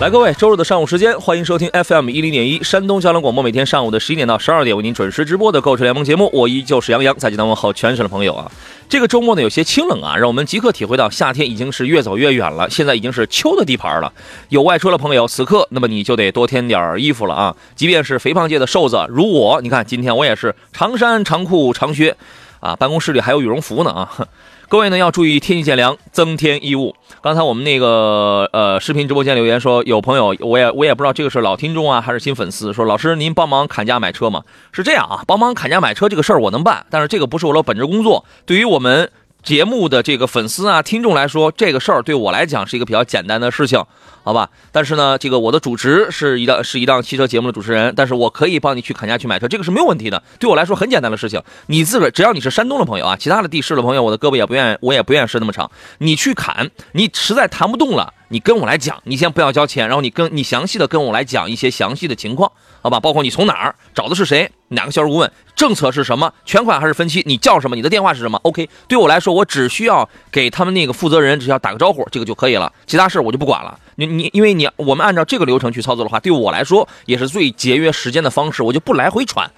[0.00, 6.28] 来，各位，周日的上午时间，欢迎收听 FM 一零点一山东交通广播，每天上午的十一点到十二点为您准时直播的购车联盟节目。
[6.32, 8.50] 我依旧是杨洋，在济南问候全省的朋友啊。
[8.88, 14.12] 这个周末呢有些清冷啊，让我们即刻体会到夏天已经是越走越远了，现在已经是秋的地盘了。
[14.48, 17.56] 有外出的朋友，此刻那么你就得多添点衣服了啊。
[17.76, 22.16] 即便是肥胖界的瘦子，如我，你看今天我也是长衫长裤长靴，
[22.58, 24.26] 啊，办公室里还有羽绒服呢啊。
[24.68, 26.94] 各位呢要注意天气渐凉，增添衣物。
[27.20, 34.42] 刚才我们那个呃视频直播间留言说，有朋友我也我也不知道这个是老听众啊还是新粉丝，说老师您帮忙砍价买车吗？
[34.72, 38.24] 是这样啊，帮忙砍价买车这个事儿我能办，但是这个不是我的本职工作。
[38.46, 39.10] 对于我们。
[39.44, 43.84] 节目的这个粉丝啊、听众来说，这个事儿对我来讲是一个比较简单的事情，
[44.22, 44.48] 好吧？
[44.72, 50.22] 但是呢，这个我的主持是一档是一档汽车节目的主持人，但是我可以帮你去砍价去买车，这个是没有问题的。
[50.38, 55.70] 对我来说很简单的事情，你自个儿只要你是山东的朋友啊，其他的地市的朋友，我的胳膊也不愿意，我也不愿意伸那么长。
[55.98, 62.50] 你去砍，你实在谈不动了，你跟我来讲，你先不要交钱，然后你跟你详细的跟我来讲一些详细的情况，
[62.84, 63.00] 好吧？
[63.00, 65.32] 包括你从哪儿找的是谁，哪个销售顾问。
[65.56, 66.30] 政策是什么？
[66.44, 67.22] 全款还是分期？
[67.24, 67.76] 你叫什么？
[67.76, 72.70] 你的电话是什么？OK，对我来说，我只需要给他们那个负责人，只要打个招呼，这个就可以了。
[72.86, 73.80] 其他事我就不管了。
[73.94, 79.50] 你你，因为你我们按照这个流程去操作的话，对我来说也是最节约时间的方式，我就不来回传，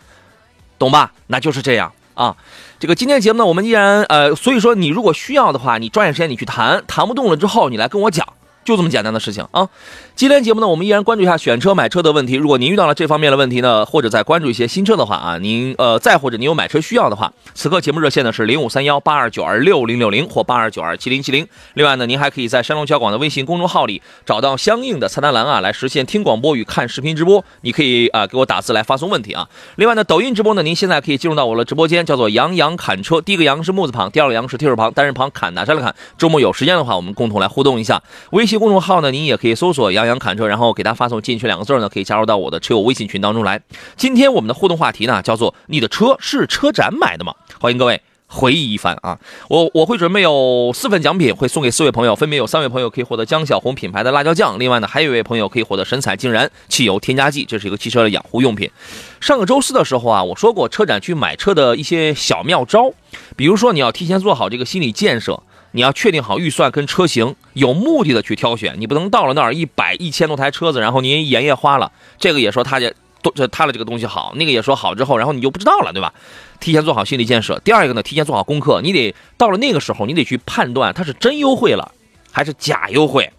[0.78, 1.12] 懂吧？
[1.26, 2.36] 那就是这样啊。
[2.78, 8.24] 这个今天节目呢，我们依然呃，所以说你如果需要的话，你抓紧时间你去谈，谈不动了之后，你来跟我讲。
[8.66, 9.68] 就这么简单的事情啊！
[10.16, 12.34] 今天节目呢，我们依然关注一下选车买车的问题。
[12.34, 21.46] 如果您遇到了这方面的问题呢，或者在关注一些新车的话啊，您呃，再或者您有买车需要的话，此刻节目热线呢是零五三幺八二九二六零六零或八二九二七零七零。
[21.74, 27.44] 另外呢，您还可以在山东交广的微信公众号里找到相应的菜单栏啊，来实现听广播与看视频直播。
[27.60, 29.48] 你可以啊给我打字来发送问题啊。
[29.76, 33.20] 另外呢，抖音直播呢，您现在可以进入到我的直播间，叫做杨洋侃车。
[33.20, 35.94] 第一个杨是木字旁，第二个杨是提手旁，单人旁侃哪山来侃。
[36.18, 38.02] 周末有时间的话，我们共同来互动一下。
[38.30, 39.36] 微信公众号呢，您也。
[39.36, 43.60] 可以搜索“杨洋侃车”，然后给他发送进去两个字呢，可以加入到我的车友微信群当中来。
[43.94, 49.18] 今天我们的互动话题呢，叫做“你的车是车展买的吗？”欢迎各位回忆一番啊！
[49.50, 58.70] 我我会准备有四份奖品，会送给四位朋友，分别有三位朋友可以获得江小红品牌的辣椒酱，另外呢，还有一位朋友可以获得神采竟然汽油添加剂，这是一个汽车的养护用品。
[59.20, 62.90] 上个周四的时候啊，我说过车展去买车的一些小妙招，
[63.36, 65.42] 比如说你要提前做好这个心理建设。
[65.72, 76.12] 你要确定好预算跟车型，有目的的去挑选，你不能到了那儿一百一千多台车子，然后您眼也花了，这个也说他这都这他的这个东西好，那个也说好之后，然后你就不知道了，对吧？
[76.60, 77.58] 提前做好心理建设。
[77.64, 81.92] 第二个呢，提前做好功课，你得到了那个时候，你得去判断它是真优惠了
[82.32, 83.30] 还是假优惠，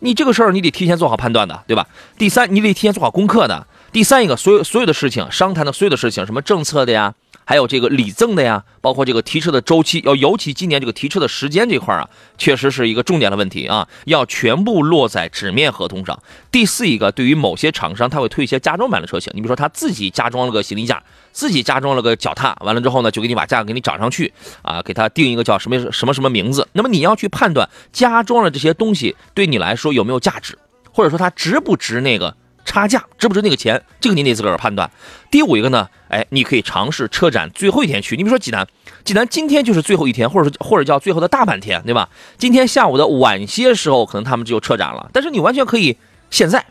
[0.00, 1.86] 你这个事儿你得提前做好判断的，对吧？
[2.18, 3.66] 第三，你得提前做好功课的。
[3.92, 7.14] 第三一个，所有所有的事情，商谈的所有的事情，什么政策的呀？
[7.50, 16.22] 还有这个礼赠的呀，包括这个提车的周期，要尤其今年这个提车的时间这块啊，确实是一个重点的问题啊，要全部落在纸面合同上。
[16.52, 21.02] 第四一个，对于某些厂商，他会推一些加装版的车型，你比如说他自己加装了个行李架，
[21.32, 24.32] 自己加装了个脚踏，完了之后呢，就给你把价格给你涨上去
[24.62, 26.68] 啊，给他定一个叫什么什么什么名字。
[26.74, 30.56] 那么你要去判断加装了这些东西对你来说有没有价值，
[30.92, 32.36] 或者说它值不值那个。
[32.64, 33.82] 差价值不值那个钱？
[34.00, 34.90] 这个你得自个儿判断。
[35.30, 38.16] 第五一个呢，哎，你可以尝试车展最后一天去。
[38.16, 38.66] 你比如说济南，
[39.04, 42.08] 济南今天就是最后一天，或者或者叫最后的大半天，对吧？
[42.38, 45.10] 今天下午的晚些时候，可能他们就车展了。
[45.12, 45.96] 但是你完全可以
[46.30, 46.64] 现在，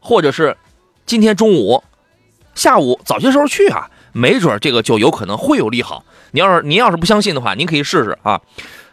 [0.00, 0.56] 或者是
[1.06, 1.82] 今天中午、
[2.54, 6.04] 下午早些时候去啊，没准这个就有可能会有利好。
[6.32, 8.40] 你要是您要是不相信的话，您可以试试啊。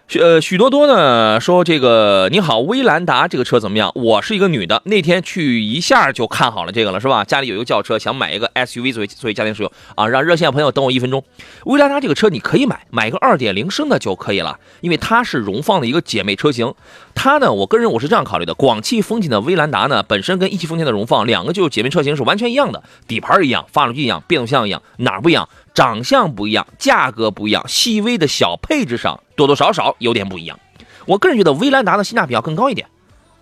[0.07, 3.91] 许呃许多多呢说这个你好威兰达这个车怎么样？
[3.95, 7.23] 我是一个女的，那天去一下就看好了这个了，是吧？
[7.23, 10.07] 家里有一个轿车，想买一个 SUV 作为作为家庭使用啊。
[10.07, 11.23] 让热线朋友等我一分钟。
[11.65, 16.71] 威兰达这个车你可以买，买个二点零升的就可以了，因为它是荣放的一个姐妹车型。
[17.15, 25.49] 它呢，我个人我是这样考虑的：广汽丰田的威兰达呢，本身跟一汽丰田的荣放两个就是姐妹车型是完全一样的，底盘一样，发动机一样，变速箱一样，哪儿不一样？
[25.75, 30.59] 长相不一样，价格不一样，细微的小配置上多多少少有点不一样。
[31.05, 32.87] 我个人觉得威兰达的性价比要更高一点，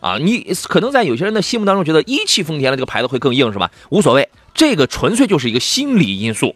[0.02, 3.72] 啊，你可能在有些人的心目当中觉得一汽丰田的这个牌子会更硬，是吧？
[3.90, 6.56] 无所谓，这个纯粹就是一个心理因素，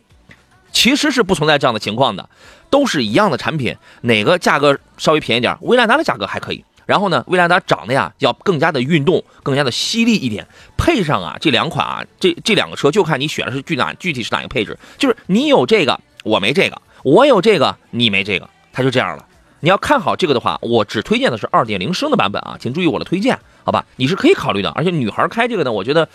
[0.74, 2.30] 其实是不存在这样的情况的，
[2.70, 5.56] 都是一样的产品，哪个价格稍微便宜点？
[5.62, 10.48] 威兰达的价格还可以，然后呢，威兰达长得呀要更加的运动，更加的犀利一点。
[10.76, 19.26] 配上啊这两款啊，这这两个车就看你选的是具哪具体是哪个配置，就是你有这个我没这个，我有这个你没这个，它就这样了。
[19.60, 23.86] 你要看好这个的话，我只推荐的是二点零升的版本啊，请注意我的推荐，好吧？
[23.98, 26.08] 你是可以考虑的，而且女孩开这个呢，我觉得，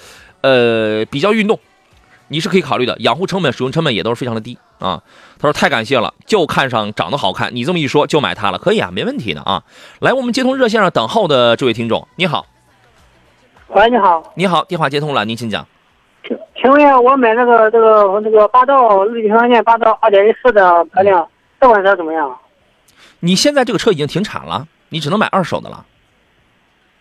[0.43, 1.59] 呃，比较运动，
[2.29, 5.03] 你是可以考虑的，养护成本、使用成本也都是非常的低啊。
[5.39, 9.63] 他说太感谢了，就看上长得好看，你这么一说就买它了，可以啊，没问题的啊。
[10.01, 12.47] 来，我们接通热线上等候的这位听众，你好，
[13.69, 15.67] 喂，你好，你好，电话接通了，您请讲。
[16.27, 21.27] 请请问一下，我买那个这个那个霸道日系商店霸道二点一四的排量，
[21.61, 22.37] 这款车怎么样？
[23.21, 25.85] 你现在这个车已经停产了，你只能买二手的了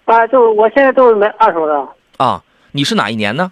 [0.05, 1.87] 啊，就我现在都是买二手的。
[2.17, 2.43] 啊。
[2.73, 3.51] 你是哪一年呢？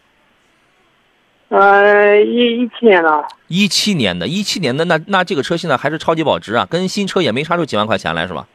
[1.50, 3.26] 呃，一一七年的。
[3.48, 8.48] 一七年的，一七年的，那那这个车现在还是超级保值啊，跟新车也没差出几万块钱来，是吧？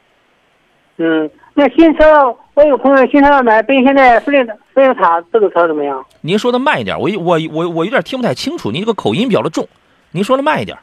[0.99, 6.05] 嗯，那新车，我有朋友新车要买，奔现在菲利菲斯塔这个车怎么样？
[6.21, 9.67] 您说的慢一点，我我我我有点听不太清楚，您这个口音比较的重，
[10.13, 10.79] 您说的慢一点。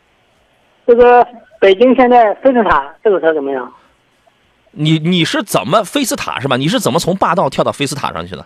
[0.86, 1.26] 这个
[1.62, 3.72] 北京现在菲斯塔这个车怎么样？
[4.72, 6.58] 你你是怎么菲斯塔是吧？
[6.58, 8.46] 你是怎么从霸道跳到菲斯塔上去的？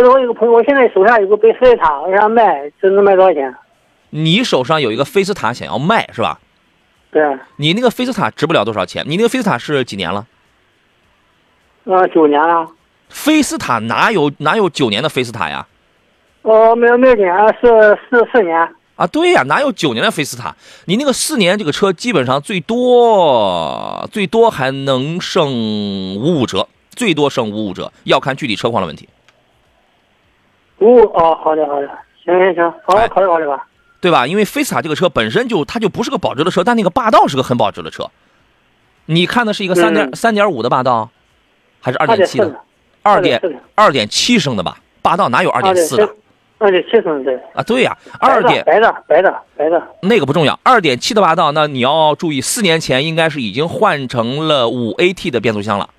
[0.00, 3.54] 不是，我有个朋友，我现在手上有个菲斯塔，我想卖，这能卖多少钱？
[4.08, 6.40] 你手上有一个菲斯塔想要卖是吧？
[7.10, 7.22] 对，
[7.56, 10.26] 你那个菲斯塔值不了多少钱，你那个菲斯塔是几年了？
[11.84, 12.66] 呃，九年了。
[13.10, 15.66] 菲斯塔哪有哪有九年的菲斯塔呀？
[16.42, 17.30] 哦，没有没有年，
[17.60, 18.56] 是四四年。
[18.96, 20.56] 啊，对呀，哪有九年的菲斯塔？
[20.86, 25.52] 你那个四年这个车基本上最多最多还能剩
[26.16, 29.06] 五五折，最多剩五五折，要看具体车况的问题。
[30.80, 31.88] 五哦，好的好的，
[32.24, 33.66] 行行行，好好考虑考虑吧。
[34.00, 34.26] 对吧？
[34.26, 38.10] 因为菲斯塔这个车本身就它就不是个保值的车，但那个霸道是个很保值的车。
[39.04, 41.10] 你看的是一个三点三点五的霸道，
[41.80, 42.54] 还是二点七的？
[43.02, 43.40] 二点
[43.74, 44.78] 二点七升的吧？
[45.02, 46.08] 霸道哪有二点四的？
[46.58, 47.32] 二点七升的。
[47.54, 49.82] 啊，对呀，二点白的白的白的。
[50.00, 55.90] 那个不重要，二点七的霸道，那你要注意，四年前应该是已经换成了五 AT 的变速箱了，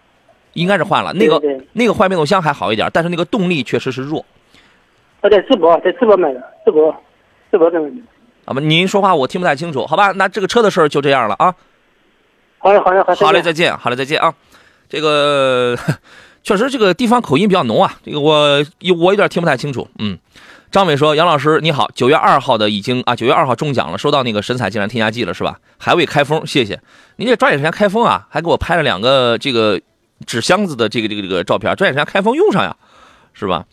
[0.53, 1.13] 应该是换了。
[1.13, 1.39] 那个
[1.73, 4.25] 那个换变速箱还好一点，但是那个动力确实是弱。
[5.21, 6.95] 我在淄博，在淄博买的，淄博。
[7.51, 8.01] 这个问题，
[8.45, 10.13] 啊不，您说话我听不太清楚，好吧？
[10.13, 11.53] 那这个车的事儿就这样了啊。
[12.59, 14.33] 好嘞，好嘞，好嘞，好嘞，再见，好嘞，再见啊。
[14.87, 15.77] 这个
[16.41, 18.63] 确实这个地方口音比较浓啊，这个我
[18.97, 19.85] 我有点听不太清楚。
[19.99, 20.17] 嗯，
[20.71, 25.59] 张伟说：“杨老师你好，九月二号的已经啊，九月二号中奖了，收到那个神采竟然添加剂了是吧？
[25.77, 26.79] 还未开封，谢谢
[27.17, 29.77] 您这抓紧时间开封啊，还给我拍了两个这个
[30.25, 32.73] 纸箱子的这个这个这个照片，抓紧时间开封用上呀，
[33.33, 33.65] 是吧？”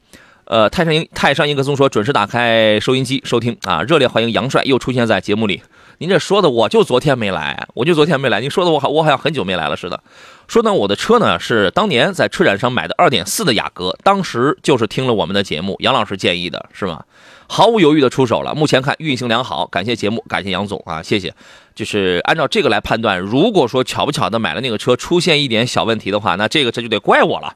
[0.49, 5.61] 呃，泰山英泰山英格松说准时打开收音机收听啊，热烈欢迎杨帅又出现在节目里。
[5.99, 8.41] 您这说的我就昨天没来，我就昨天没来。
[8.41, 10.03] 您说的我好我好像很久没来了似的。
[10.47, 17.05] 说呢，我的车呢是当年在车展上买的二点四的雅阁，当时就是听了我们的节目，杨老师建议的是吗？
[17.47, 18.55] 毫无犹豫的出手了。
[18.55, 21.35] 目前看运行良好，感谢节目，感谢杨总啊，谢谢。
[21.75, 27.55] 就是按照这个来判断，如果说巧不巧的买了那个车出现一点小问题的话，那这个这就得怪我了，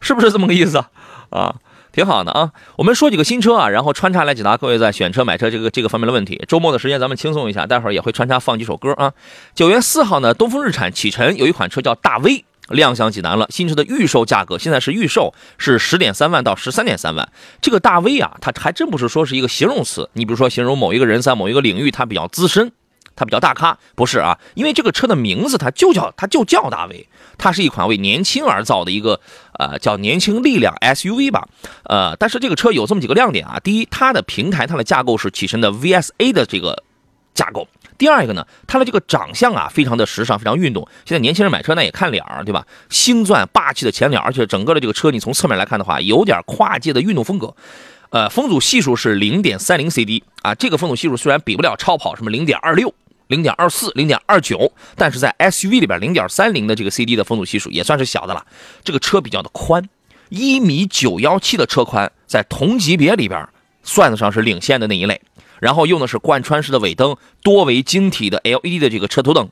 [0.00, 0.84] 是不是这么个意思
[1.30, 1.54] 啊？
[1.94, 6.42] 挺好的啊，我们说几个新车啊，然后穿插来解答各位在选车买车这个这个方面的问题。
[6.48, 9.12] 周末的时间咱们轻松一下，待会儿也会穿插放几首歌啊。
[9.54, 17.28] 九月四号呢，东风日产启辰有一款车叫大 V 亮相济南了，新车的预售价格现在是预售是十点三万到十三点三万。
[17.60, 22.72] 这个大 V 啊，它还真不是说是一个形容词，你比如说形容某一个人在某一个领域他比较资深。
[23.16, 24.36] 它比较大咖，不是啊？
[24.54, 27.06] 因为这个车的名字它就叫它就叫大 V，
[27.38, 29.20] 它是一款为年轻而造的一个
[29.58, 31.48] 呃叫年轻力量 SUV 吧。
[31.84, 33.60] 呃，但是这个车有这么几个亮点啊。
[33.62, 36.82] 第一，它的平台它的架构是启辰的 VSA 的这个
[37.34, 37.68] 架构。
[37.96, 40.86] 第二一个呢，它的这个长相啊非常的时尚，非常运动。
[41.04, 42.66] 现在年轻人买车那也看脸儿，对吧？
[42.90, 47.54] 星钻霸气的前脸，而且整个的这个车你从侧面来看的话，有点跨界的运动风格。
[48.10, 52.92] 呃，风阻系数是零点三零 CD 啊，这个风阻系数虽然比不了超跑什么零点二六。
[53.34, 58.46] 零点二四、零点二九，但是在 SUV 里边，零点三零的这个 CD 的风阻系数也算是小的了。
[58.84, 59.88] 这个车比较的宽，
[60.28, 63.48] 一米九幺七的车宽，在同级别里边
[63.82, 65.20] 算得上是领先的那一类。
[65.58, 69.48] 然后用的是贯穿式的尾灯，多维晶体的 LED 的这个车头灯，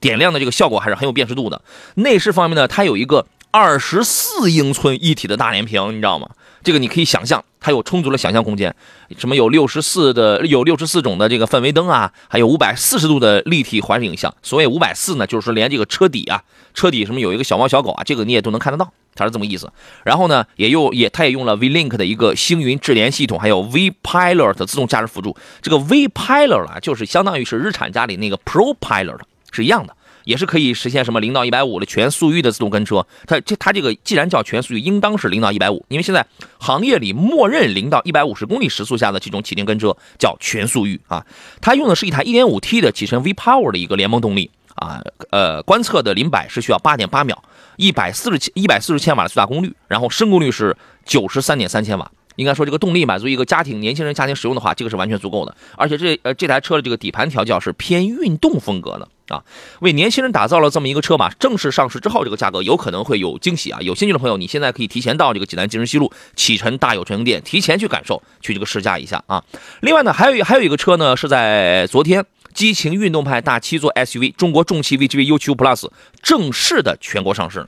[0.00, 1.62] 点亮的这个效果还是很有辨识度的。
[1.94, 6.28] 内饰方面呢，它有一个二十四英寸一体的大连屏，你知道吗？
[6.62, 8.74] 这个你可以想象，它有充足的想象空间，
[9.16, 14.32] 什么有六十四的有六十四种的这个氛围灯啊，还有五百四十度的立体环视影像。
[14.42, 16.42] 所谓五百四呢，就是说连这个车底啊，
[16.74, 19.72] 车底什么有一个小猫小狗啊，这个你也都能看得到，它是这么意思。
[20.04, 25.34] 然后呢，也用也它也用了 V Link 的一个星云智联系统，还有 V Pilot 自动驾驶辅助。
[25.62, 29.18] 这个 V Pilot 啊，就是相当于是日产家里那个 Pro Pilot
[29.50, 29.96] 是一样的。
[30.24, 33.06] 也是可以实现什么零到一百五的全速域的自动跟车。
[33.26, 36.26] 它这它这个既然叫全速域，应当是零到一百五，因为现在
[36.58, 41.24] 行业里默认零到一百五十公里时速下的这种启停跟车叫全速域啊。
[41.60, 47.42] 它用的是一台一点五 T 的启辰 V Power 的一个联盟动力啊，呃，观测的零百是需要八点八秒，
[47.76, 52.10] 一百四十千一百四十千瓦的最大功率，然后升功率是九十三点三千瓦。
[52.36, 55.54] 应该说，这个动力满足一个家庭年轻人家庭使用的话，这个是完全足够的。
[55.76, 59.44] 而且这呃这台车的这个底盘调教是偏运动风格的啊，
[59.80, 61.30] 为年轻人打造了这么一个车嘛。
[61.38, 63.80] 正式上市之后，这个价格有可能会有惊喜啊！
[63.82, 69.44] 有兴趣的朋友，你现在可以提前到这个济南金石西路启辰大有成店，提前去感受，去这个试驾一下啊。
[69.80, 75.90] 另外呢，还有还有一个车呢，是在昨天，激情运动派大七座 SUV 中国重汽 VGV U75 Plus
[76.22, 77.66] 正式的全国上市。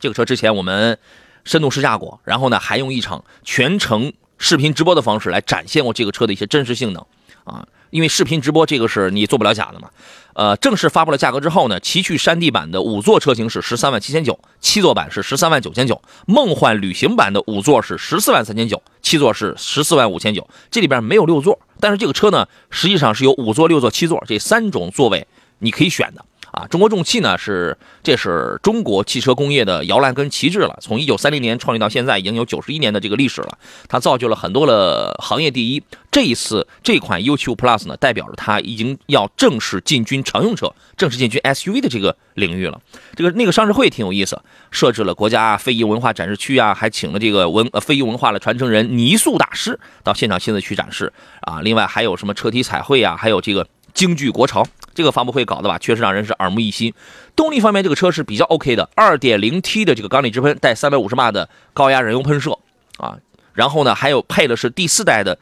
[0.00, 0.98] 这个车之前我们。
[1.44, 7.04] 深度试驾过，然后呢，还用一场全程视频直播的方式来展现过这个车的一些真实性能
[7.44, 7.66] 啊。
[7.90, 9.88] 因为视频直播这个是你做不了假的嘛。
[10.32, 20.48] 呃，正式发布了价格之后呢，奇趣山地版的五座车型是十三万七千九，七座版是十三万九千九，梦幻旅行版的五座是十四万三千九，七座是十四万五千九。
[20.72, 25.24] 这里边没有六座，但是这个车呢，实际上是有五座、六座、七座这三种座位
[25.60, 26.24] 你可以选的。
[26.54, 30.78] 啊，中国重汽呢是，这是中国汽车工业的摇篮跟旗帜了。
[30.80, 33.58] 从一九三零年创立到现在，已经有九十一年的这个历史了。
[33.88, 35.82] 它造就了很多的行业第一。
[36.12, 42.80] 这一次这款 U75 Plus 呢，代表着它已经要正式进军乘用车，正式进军 SUV 的这个领域了。
[43.16, 51.60] 这个那个上市会挺有意思，设置了国家非遗文化展示区啊，还请了这个文呃非遗文化的传承人泥塑大师到现场亲自去展示啊。
[51.62, 54.66] 另外还有什么车体彩绘啊，还有这个京剧国潮。
[54.92, 56.94] 这个发布会搞的吧，确实让人是耳目一新。
[57.34, 62.56] 动力方面，这个车是比较 OK 的，2.0T 的这个缸内直喷带350码的高压燃油喷射
[62.98, 63.18] 啊，
[63.54, 65.36] 然后呢，还有配的是第四代的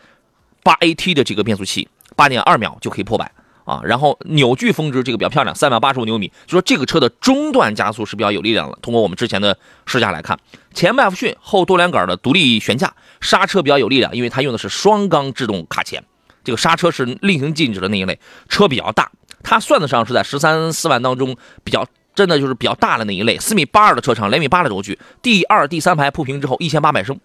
[0.65, 3.31] 8AT 的这个变速器，8.2秒就可以破百
[3.67, 3.83] 啊。
[3.85, 8.79] 然后扭矩峰值这个比较漂亮，3 8 5牛米，就说这个车的中段加速是比较有力量的。
[8.81, 10.39] 通过我们之前的试驾来看，
[10.73, 16.03] 前麦弗逊后多连杆的独立悬架，刹车比较有力量，因为它用的是双缸制动卡钳，
[16.45, 18.19] 这个刹车是另行禁止的那一类，
[18.49, 19.11] 车比较大。
[19.43, 27.19] 它算得上是在十三四万当中比较真的就是比较大的那一类，四米八二的车长，两米八的轴距，第二、第三排铺平之后一千八百升，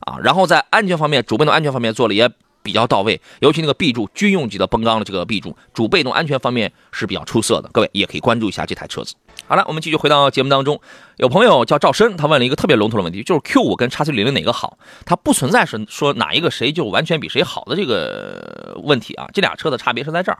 [0.00, 2.30] 啊，然后在安全方面，主被动安全方面做了也
[2.68, 9.14] 比较到位，尤其那个 B 柱军用级的崩钢的这个 B 柱，主被动安全方面是比较出色的，各位也可以关注一下这台车子。
[9.46, 10.78] 好了，我们继续回到节目当中。
[11.16, 14.76] 有朋友叫赵深，他问了一个特别笼统的问题，就是 Q 五跟叉 C 六零哪个好？
[15.06, 19.26] 它不存在是说哪一个谁就完全比谁好的这个问题啊。
[19.32, 20.38] 这俩车的差别是在这儿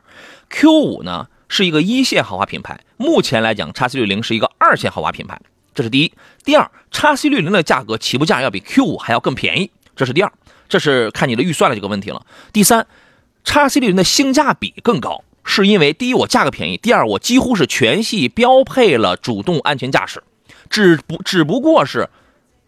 [0.49, 5.41] ，Q 五呢是一个一线豪华品牌，目前来讲，叉 C 六零是一个二线豪华品牌，
[5.73, 6.13] 这是第一。
[6.43, 10.31] 第二，叉 C 六零的价格起步价要比 Q 五还要更便宜，这是第二。
[10.69, 12.25] 这是看你的预算的这个问题了。
[12.53, 12.87] 第三，
[13.43, 15.25] 叉 C 六零的性价比更高。
[15.43, 20.23] 是因为第一我价格便宜，第二我几乎是全系标配了主动安全驾驶，
[20.69, 22.07] 只不只不过是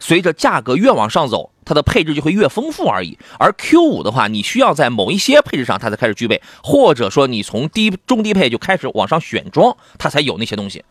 [0.00, 3.16] 随着价格越往上走，它的配置就会越丰富而已。
[3.38, 10.84] 而 Q 五的话，你需要在某一些配置上它才开始具备，或者说你从低中低配就开始往上选装，它才有那些东西。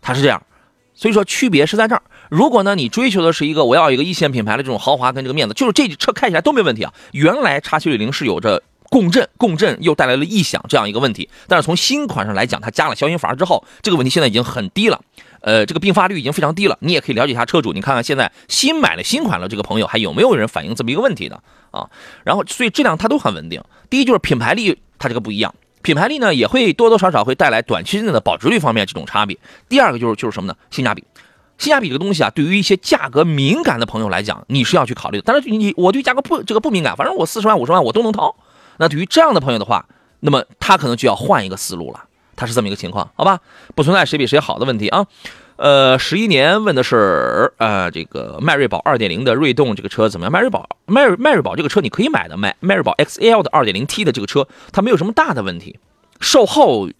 [0.00, 0.42] 它是这样，
[0.94, 2.02] 所以说区别是在这儿。
[2.30, 6.92] 如果呢你追求的是一个我要一个一线品牌的这种豪华跟这个面子，就是这车开起来都没问题啊。
[7.12, 8.62] 原来叉七六零是有着。
[8.88, 11.28] 共振，共振又带来了异响这样一个问题。
[11.48, 15.00] 但是从新款上来讲，它加了消音阀之后，这个问题现在已经很低了。
[15.40, 16.78] 呃，这个并发率已经非常低了。
[16.80, 21.42] 你也可以了解一下车主，你看看现在新买了新款的这个朋友，还有没有人反映这么一个问题的
[21.72, 21.90] 啊？
[22.22, 23.60] 然后，所以质量它都很稳定。
[23.90, 25.52] 第一就是品牌力，它这个不一样，
[25.82, 29.36] 品牌力呢也会多多少少会带来短期内的保值率方面这种差别。
[29.68, 30.56] 第二个就是就是什么呢？
[30.70, 31.02] 性价比，
[31.58, 35.22] 性价比这个东西啊，对于一些价格敏感的朋友来讲，你是要去考虑的。
[35.26, 38.36] 但是你我对价格不这个不敏感，反正我四十万五十万我都能掏。
[38.78, 39.86] 那对于这样的朋友的话，
[40.20, 42.04] 那么他可能就要换一个思路了。
[42.36, 43.40] 他是这么一个情况，好吧？
[43.74, 45.06] 不存在谁比谁好的问题啊。
[45.56, 50.30] 呃，十一年问的是呃这个迈锐宝二点零的锐动这个车怎么样？
[50.30, 55.78] 迈锐宝迈迈锐宝这个车你可以买的，迈迈锐宝 XL 的二点零 T 的这个车它没有什么大的问题，
[56.20, 56.90] 售后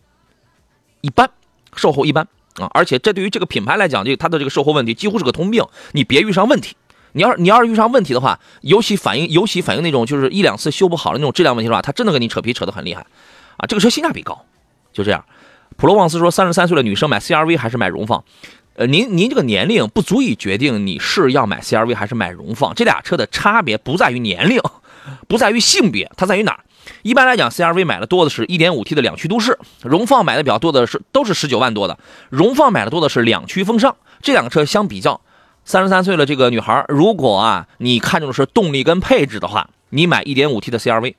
[1.02, 1.28] 一般，
[1.74, 2.26] 售后一般
[2.58, 2.70] 啊。
[2.72, 6.76] 而且这对于这个品牌来讲，这它的这个售后问题几乎是个通病，你别遇上问题。
[7.12, 13.06] 你要是你要是遇上问题的话，尤其反映尤其反映那种就是一两次修不好的那种质量问题的话，他真的跟你扯皮扯得很厉害，
[13.56, 14.44] 啊，这个车性价比高，
[14.92, 15.24] 就这样。
[15.78, 18.22] 普罗旺斯说，三十三岁的女生买 CRV 还是买荣放？
[18.74, 24.60] 呃，您您这个年龄不足以决定你是要买 CRV 还是买荣放，这俩车的差别不在于年龄，
[25.26, 26.60] 不在于性别，它在于哪儿？
[27.06, 31.96] 一般来讲，CRV 买的多的是一点五 T 的两驱都市，荣放买的比较多的是都是十九万多的，
[32.30, 35.20] 荣放买的多的是两驱风尚，这两个车相比较。
[35.64, 41.14] 三十三岁了，这个女孩，如果啊，你看中的是动力跟配置的话，你买一点五 T 的 CRV。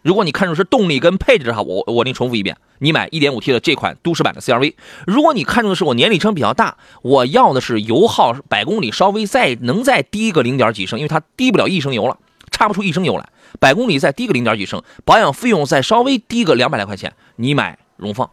[0.00, 4.72] 如果你看中是动力跟配置的话，我我给你重复一遍，你买 1.5T 的这款都市版的 CRV。
[5.06, 12.16] 如果你看中的是我年里程比较大，我要的是油耗百公里稍微再能再低个零点几升，因为它低不了一升油了，
[12.58, 13.28] 差不出一升油来，
[13.60, 18.28] 百公里再低个零点几升，保养费用再稍微低个两百来块钱，你买荣放。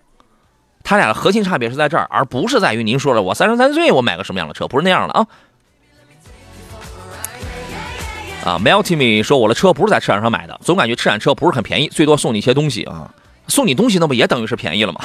[0.83, 5.27] 它俩的核心差别是在这儿，而不是在于您说了我三十三岁我买个什么样的车，不是那样的啊。
[8.43, 13.13] 啊，Meltime 说我的车不是在车展上买的，总感觉车展车不是很便宜，最多送你一些东西啊，
[13.47, 15.01] 送你东西那不也等于是便宜了吗？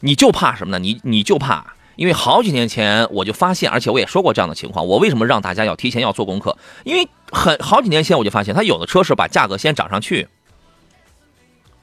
[0.00, 0.78] 你就怕什么呢？
[0.78, 1.64] 你你就怕，
[1.98, 6.56] 因为好几年前我就发现，而且我也说过这样的情况，我为什么让大家要提前要做功课？
[6.84, 10.28] 因为很好几年前我就发现，他有的车是把价格先涨上去，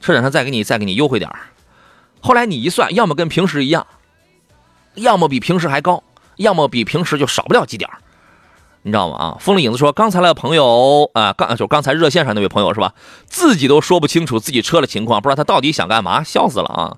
[0.00, 1.38] 车展上再给你再给你优惠点儿
[2.20, 3.86] 后来你一算，要么跟平时一样，
[4.94, 6.02] 要么比平时还高，
[6.36, 7.98] 要么比平时就少不了几点儿
[8.80, 9.16] 你知道吗？
[9.18, 12.94] 啊，风的影子说，刚才的朋友啊，刚就刚才热线上那位朋友是吧？
[13.26, 16.96] 自己都说不清楚自己车的情况，不知道他到底想干嘛，笑死了啊！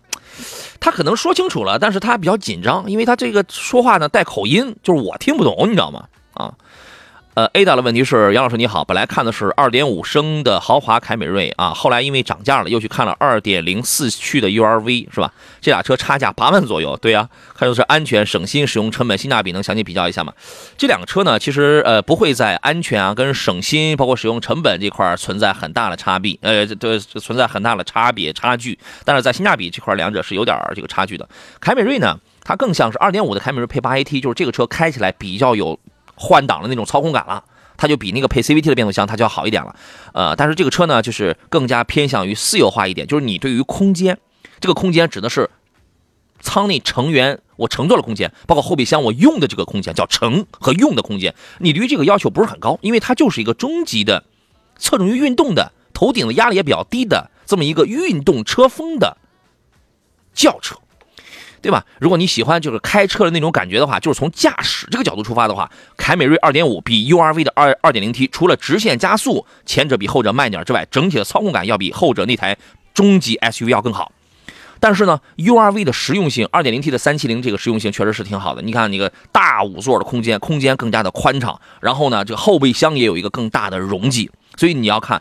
[0.80, 6.04] 他可能说清楚了，但是他比较紧张，因为他这个说话呢带口音，就是我听不懂，你知道吗？
[6.35, 6.54] 啊。
[7.38, 15.33] 呃，A 大的问题是，杨老师你好，本来看的是2.5升的豪华凯美瑞啊，后来因为涨价了，又去看了2.0四驱的 URV 是吧？
[15.61, 20.33] 这俩车差价八万左右，对呀，看的是安全、省心、使用成本、性价比，能详细比较一下吗？
[20.76, 31.28] 这两个车呢，其实呃不会在安全啊、跟省心，包括使用成本这块存在很大的差别，呃，这存在很大的差别差距，但是在性价比这块，两者是有点这个差距的。
[31.61, 35.78] 凯美瑞呢，它更像是2.5的凯美瑞配 8AT，就是这个车开起来比较有。
[36.18, 37.44] 换挡的那种操控感了，
[37.76, 39.76] 它就比那个配 CVT 的变速箱它就要好一点了，
[40.12, 44.18] 呃，但是这个车呢，就是更加偏向于私有化一点，就是你对于空间，
[44.60, 45.48] 这个空间指的是
[46.40, 54.25] 舱内成员我乘坐的空间，包括后备箱我用的这个空间，叫乘和用的空间，你对于这个要求不是很高，因为它就是一个中级的，
[54.76, 59.16] 侧重于运动的，头顶的压力也比较低的这么一个运动车风的
[60.34, 60.76] 轿车。
[61.61, 61.85] 对吧？
[61.99, 72.57] 如果你喜欢就是开车的那种感觉的话，就是从驾驶这个角度出发的话，凯美瑞2.5比 URV 的2 2.0T 除了直线加速前者比后者慢点之外，整体的操控感要比后者那台
[72.94, 74.12] 中级 SUV 要更好。
[74.81, 78.62] 但是呢，URV 的实用性，2.0T 的370这个实用性确实是挺好的。
[78.62, 84.31] 你看那个大五座的空间，空间更加的宽敞，然后呢，这个后备箱也有一个更大的容积。
[84.57, 85.21] 所以你要看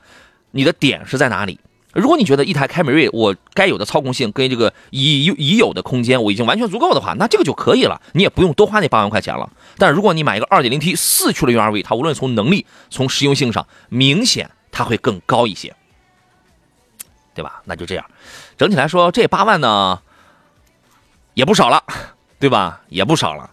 [0.52, 1.60] 你的点是在哪里。
[1.98, 9.50] 如果你觉得一台凯美瑞我该有的操控性跟这个已已有的空间我已经完全足够的话，那这个就可以了，你也不用多花那八万块钱了。
[9.80, 15.76] 但如果你买一个 2.0T 四驱的 URV，它无论从能力、从实用性上，明显它会更高一些，
[17.34, 17.64] 对吧？
[17.66, 18.06] 那就这样，
[18.58, 20.00] 整体来说这八万呢
[21.34, 21.84] 也不少了，
[22.38, 22.82] 对吧？
[22.90, 23.50] 也不少了。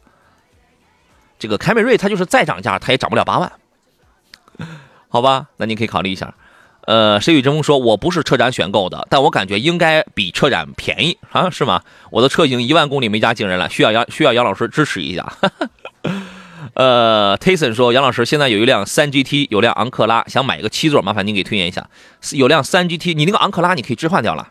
[1.38, 3.52] 这个凯美瑞它就是再涨价，它也涨不了八万，
[5.08, 5.48] 好吧？
[5.56, 6.34] 那你可以考虑一下。
[6.86, 11.82] 呃，谁与争锋说，我不是车展选购的，但我感觉应该比车展便宜啊，是吗？
[12.10, 15.32] 我的车已经一万公里没加惊人了，需要杨需要杨老师支持一下。
[16.74, 21.88] 呃，Tyson 说，杨老师现在有一辆三 GT，有辆昂克拉，想买一个七座，麻烦您给推荐一下。
[22.32, 24.48] 有辆三 GT，你那个昂克拉你可以置换掉了。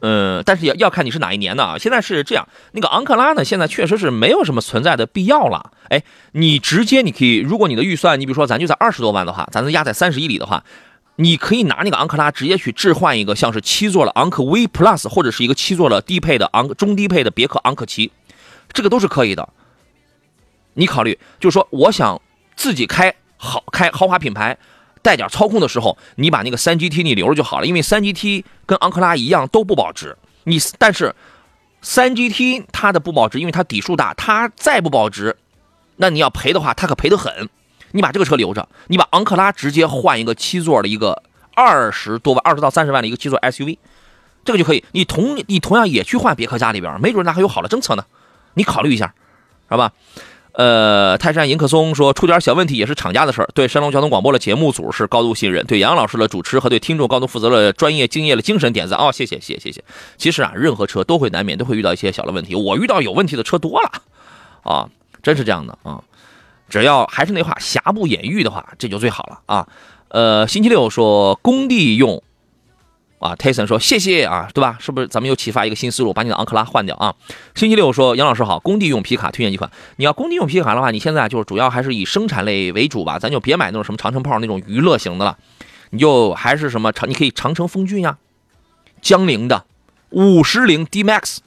[0.00, 1.78] 嗯，但是要要看你是哪一年的啊。
[1.78, 5.72] 现在是这样，那个昂克拉呢，现在确实是没有什么存在的必要了。
[5.88, 10.62] 哎，你直接你可以，如果你的预算，你比如说咱就在二十多万的话，咱能压在三十一里的话。
[11.16, 18.12] 你可以拿那个昂克拉直接去置换一个像是七座的昂克威 Plus，或者是一个七座的低配的昂中低配的别克昂克旗，
[18.72, 19.48] 这个都是可以的。
[20.74, 22.20] 你考虑，就是说我想
[22.54, 24.58] 自己开豪开豪华品牌，
[25.00, 30.16] 带点操控的时候，你把那个三 GT 你留着就好了，因为三 GT 跟昂克拉一样都不保值。
[30.44, 31.14] 你但是
[31.80, 35.34] 三 GT 它的不保值，因为它底数大，它再不保值，
[35.96, 37.48] 那你要赔的话，它可赔得很。
[37.96, 41.22] 你把这个车留着，你把昂克拉直接换一个七座的一个
[41.54, 43.78] 二十多万、二十到三十万的一个七座 SUV，
[44.44, 44.84] 这个就可以。
[44.92, 48.04] 你同你同样也去换别克家里边，没准那还有好的政策呢，
[48.54, 49.14] 你考虑一下，
[49.66, 49.92] 好吧？
[50.52, 53.48] 呃，泰山迎客松说出点小问题也是厂家的事儿。
[53.52, 59.84] 对山东交通广播的节目组是高度信任，对杨老师的主持和对听众高度负责的专业敬业的精神点赞哦，谢谢谢谢谢谢。
[60.16, 63.90] 其实啊，任何车都会难免都会遇到一些小的问题，我遇到有问题的车多了
[64.62, 64.88] 啊，
[65.22, 66.02] 真是这样的啊。
[66.68, 69.68] 只要还是那话，瑕不掩瑜的话，这就最好了啊。
[70.08, 72.22] 呃，星期六说工地用，
[73.18, 74.76] 啊，Tyson 说谢谢啊，对吧？
[74.80, 77.14] 是不是咱们又启发一个新思路，把你的昂克拉换掉啊？
[77.54, 79.70] 星期六说杨老师好，工地用皮卡推荐几款。
[79.96, 85.36] 你要工地用皮卡的话，你现在就是主要还是以生产类为主吧，咱就别买那种什么长城炮那种娱乐型的了，
[85.90, 88.18] 你就还是什么长，你可以长城风骏呀，
[89.00, 89.64] 江铃的
[90.10, 91.38] 五十铃 D Max。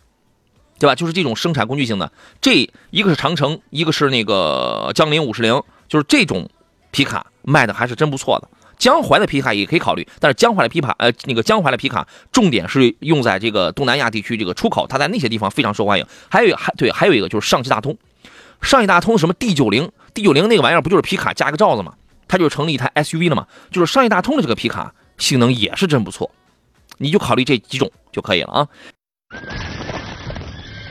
[0.79, 0.95] 对吧？
[0.95, 2.11] 就是这种生产工具型的，
[2.41, 6.49] 这一个是长城，一个是那个江铃五十铃，就是这种
[6.91, 8.47] 皮卡卖的还是真不错的。
[8.77, 16.05] 江淮的皮卡也可以考虑，但是江淮的皮卡，呃，那个江淮的皮卡重点是用在这个东南亚地区这个出口，它在那些地方非常受欢迎。
[16.29, 17.97] 还有还对，还有一个就是上汽大通，
[18.61, 21.93] 上汽大通什么 D 九零，D 九零那个玩意儿不就是皮卡加个罩子吗？
[22.29, 23.45] 它就成了一台 SUV 了嘛。
[23.69, 26.31] 就是上汽大通的这个皮卡性能也是真不错，
[26.99, 28.67] 你就考虑这几种就可以了啊。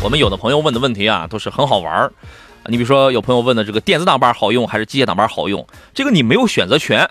[0.00, 2.12] 我们有的朋友问的问题啊，都是很好玩儿。
[2.66, 5.66] 你比如说，有朋友问的这个电子挡把好用还是机械挡把好用？
[5.92, 7.08] 这个你没有选择权，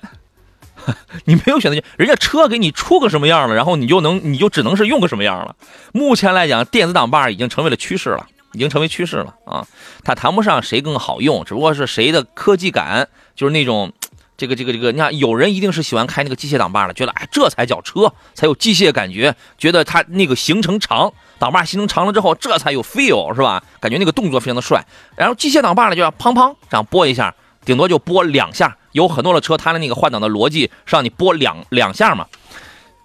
[1.26, 5.56] 你没有选择权，人家车给你出个什么样了，然后你就能，你就只能是用个什么样了。
[5.92, 9.68] 目前来讲，电子挡把已经成为了趋势了，已经成为趋势了啊！
[10.04, 13.92] 它谈不上谁更好用，只不过是谁的科技感，就是那种。
[14.38, 23.64] 这个这个这个，你看，有人一定是喜欢开那个机械挡把的，觉得哎，这才叫车，才有机械感觉，觉得它那个行程长，挡把行程长了之后，这才有 feel，是吧？
[23.80, 24.86] 感觉那个动作非常的帅。
[25.16, 27.34] 然后机械挡把呢，就要砰砰这样拨一下，
[27.66, 28.78] 顶多就拨两下。
[28.92, 32.26] 有很多的车，它的那个换挡的逻辑是让你拨两两下嘛，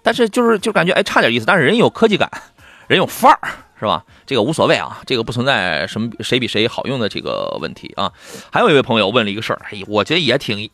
[0.01, 1.45] 但是就是就感觉哎，差点意思。
[1.45, 2.29] 但是人有科技感，
[2.87, 3.39] 人有范儿。
[3.79, 4.01] 是吧？
[4.25, 8.09] 这个无所谓啊，这个不存在什么谁比谁好用的这个问题啊。
[8.49, 10.69] 还有一位朋友问了一个事儿，哎，我觉得也挺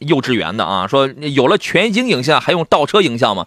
[0.00, 3.46] 幼稚园的啊，说有了全景影像还用倒车影像吗？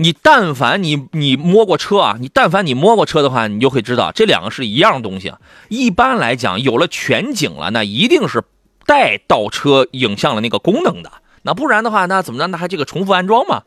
[0.00, 5.34] 你但凡你你摸过车啊，你但凡你摸过车的话，你就会知道这两个是一样东西。
[5.68, 8.42] 一般来讲，有了全景了，那一定是
[8.86, 11.12] 带倒车影像的那个功能的。
[11.42, 12.46] 那不然的话，那怎么着？
[12.46, 13.64] 那还这个重复安装嘛？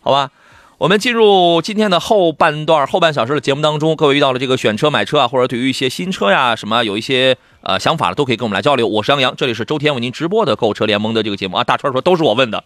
[0.00, 0.32] 好吧。
[0.78, 8.86] 我们进入今天的后半段后半小时的节目当中，各位遇到了这个选车买车啊，或者对于一些新车呀什么有一些呃想法的，都可以跟我们来交流。
[8.86, 11.64] 我是杨洋，这里是周天为您直播的购车联盟的这个节目啊。
[11.64, 12.62] 大川说都是我问的，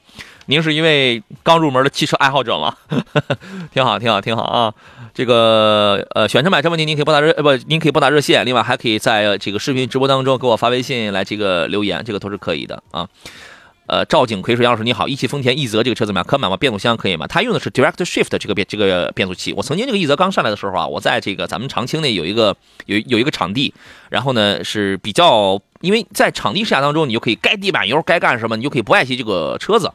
[0.46, 2.74] 您是一位刚入门的汽车爱好者吗？
[3.72, 4.74] 挺好，挺好，挺好啊。
[5.14, 13.08] 这个呃选车买车问题，您可以拨打热呃不，您可以拨打热线，另外还可以在这个视频直播当中给我发微信来这个留言，这个都是可以的啊。
[13.90, 16.24] 呃，赵景奎说：“杨老师你好，一汽丰田奕泽这个车怎么样？
[16.24, 16.56] 可买吗？
[16.56, 17.26] 变速箱可以吗？
[17.26, 19.52] 它用的是 Direct Shift 这个变这个变速器。
[19.52, 23.74] 我曾经这个奕泽刚上来的时候啊，我在这个咱们长青内有一个有有一个场地，
[24.08, 29.90] 然后呢是比较，因为在场地试驾当中，你就可以该地板油该干什么，你就可以不爱惜这个车子，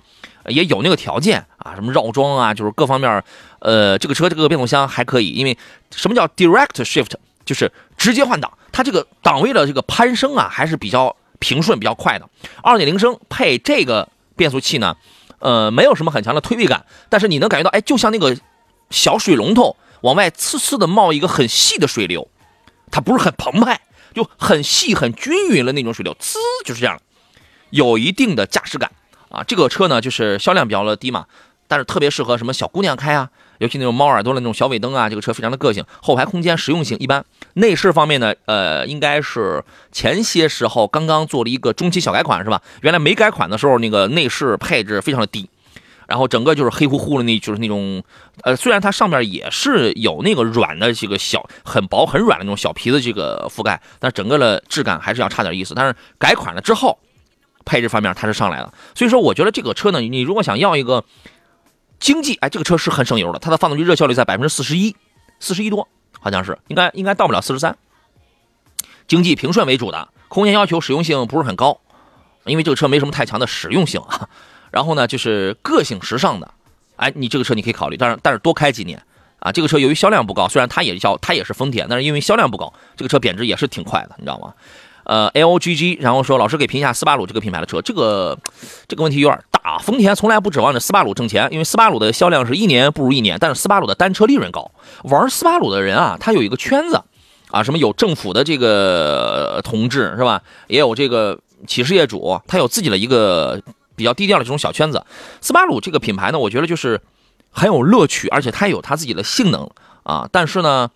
[0.49, 3.23] 也有那个条件啊，什么绕桩啊，就是各方面，
[3.59, 5.57] 呃，这个车这个变速箱还可以，因为
[5.95, 7.13] 什么叫 Direct Shift，
[7.45, 12.27] 就是直接换挡，它这个档位的这个攀升啊还是比较。”平顺比较快的，
[12.63, 14.97] 二点零升配这个变速器呢，
[15.37, 18.35] 呃，没有什么很强的推背感，但是你能感觉到，哎，就像那个
[18.89, 22.27] 小水龙头往外呲呲的冒一个很细的水流，
[22.89, 23.81] 它不是很澎湃，
[24.15, 26.33] 就很细很均匀的那种水流，呲
[26.65, 26.99] 就是这样，
[27.69, 28.91] 有一定的驾驶感
[29.29, 29.43] 啊。
[29.43, 31.27] 这个车呢，就是销量比较的低嘛，
[31.67, 33.29] 但是特别适合什么小姑娘开啊。
[33.59, 35.85] 尤其那种猫耳朵的那种小尾灯啊，这个车非常的个性。
[36.01, 37.23] 后排空间实用性一般。
[37.53, 42.61] 内饰方面呢，呃，应该是前些时候刚刚做了一个中期小改款，是吧？
[42.81, 45.49] 原来没改款的时候，那个内饰配置非常的低，
[46.05, 48.03] 然后整个就是黑乎乎的，那就是那种，
[48.43, 55.73] 呃，虽然它上面也是有那个软的这个小很薄很软的那种小皮的这个覆盖，但整个的质感还是要差点意思。
[55.73, 56.99] 但是改款了之后，
[57.63, 58.73] 配置方面它是上来了。
[58.93, 61.05] 所以说，我觉得这个车呢，你如果想要一个。
[62.05, 64.95] 经济哎，这个车是很省油的，它的发动机热效率在百分之四十一，
[65.39, 65.87] 四十一多，
[66.19, 67.75] 好像是应该应该到不了四十三。
[69.07, 71.81] 经济平顺为主的，空间要求实用性不是很高，
[72.43, 74.29] 因为这个车没什么太强的实用性啊。
[74.69, 76.53] 然后呢，就是个性时尚的，
[76.97, 79.01] 哎，你这个车你可以考虑，但是但是多开几年
[79.39, 79.51] 啊。
[79.51, 84.53] 这个车由于销量不高，虽然它也叫它也是丰田，但是因为销量不高，这个车贬值也是挺快的，你知道吗？
[85.05, 88.37] 呃，L G G，然后说老师给评价斯巴鲁这个品牌的车，这个
[88.87, 89.77] 这个问题有点啊。
[89.79, 94.69] 丰田从来不指望着斯巴鲁挣钱，因为斯巴鲁的销量是一年不如一年，但是斯巴鲁的单车利润高。
[95.03, 97.01] 玩斯巴鲁的人啊，他有一个圈子
[97.49, 100.41] 啊，什么有政府的这个同志是吧？
[100.67, 103.61] 也有这个企事业主，他有自己的一个
[103.95, 105.03] 比较低调的这种小圈子。
[105.41, 107.01] 斯巴鲁这个品牌呢，我觉得就是
[107.49, 109.69] 很有乐趣，而且它有它自己的性能
[110.03, 110.89] 啊，但是呢。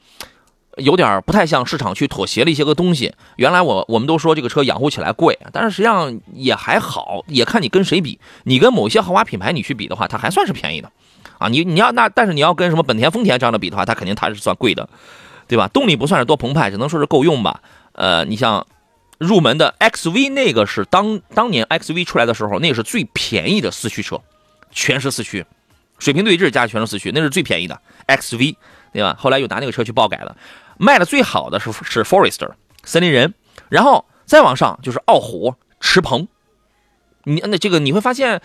[0.80, 3.14] 有点不太向市场去妥协了一些个东西。
[3.36, 8.20] 原来我我们都说这个车养护起来贵，但是实际上也还好，也看你跟谁比。
[8.44, 10.92] 你跟某些豪华品牌你去比的话，它还算是便宜的，
[11.38, 14.88] 啊，你你要那，但是你要跟什么本田、丰田这样的比的话，它肯定它是算贵的，
[15.48, 15.68] 对吧？
[15.68, 17.62] 动力不算是多澎湃，只能说是够用吧。
[17.94, 18.66] 呃，你像
[19.18, 24.22] 入门的 XV 那个是当当年 XV 出来的时候，那个是最便宜的四驱车，
[24.72, 25.46] 全时四驱，
[25.98, 28.56] 水平对置加全时四驱，那是最便宜的 XV，
[28.94, 29.18] 对吧？
[29.20, 30.36] 后来又拿那个车去爆改了，
[30.80, 32.52] 卖的最好的是是 Forester
[32.84, 33.34] 森林人，
[33.68, 36.28] 然后再往上就是傲虎、驰鹏。
[37.26, 38.42] 你那这个你会发现，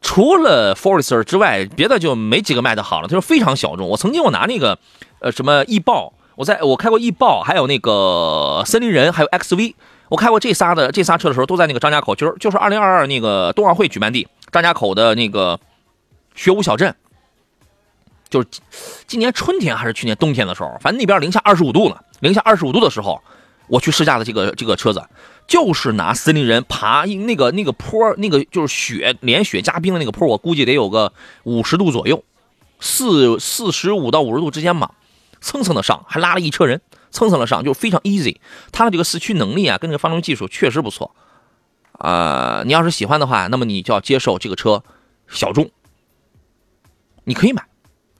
[0.00, 3.88] 除了 Forester 之外，别的就没几个卖的好了，就是非常小众。
[3.88, 4.78] 我曾经我拿那个
[5.20, 9.74] 呃什么易豹，我在我开过易豹，还有那个森林人，还有 XV。
[10.08, 15.60] 我开过这仨的这仨车的时候，都在那个张家口，就是就是二零二二那个冬奥会举办地张家口的那个
[16.34, 16.96] 学武小镇，
[18.30, 18.48] 就是
[19.06, 23.20] 今年春天还是去年冬天的时候，反正那边零下二十五度呢，零下二十五度的时候，
[23.66, 25.02] 我去试驾的这个这个车子，
[25.46, 31.12] 就是拿森林人爬那个那个坡，那个就是雪连雪加冰的那个坡，我估计得有个
[31.42, 32.24] 五十度左右，
[32.78, 34.92] 四四十五到五十度之间吧，
[35.40, 36.80] 蹭蹭的上，还拉了一车人。
[37.12, 38.36] 蹭蹭的上就非常 easy，
[38.70, 41.12] 它的这个四驱能力啊，跟这个发动机技术确实不错，
[41.94, 44.84] 啊，你要是喜欢的话，那么你就要接受这个车
[45.26, 45.72] 小众，
[47.24, 47.66] 你可以买，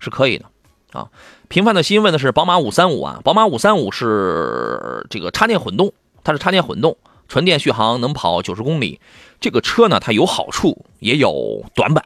[0.01, 0.47] 是可以的，
[0.93, 1.09] 啊。
[1.49, 5.93] 平凡的心问的是宝马五三五啊，宝马五三五是这个插电混动，
[6.25, 6.97] 它是插电混动，
[7.29, 9.01] 纯电续航能跑九十公里。
[9.41, 12.05] 这个车呢，它有好处也有短板，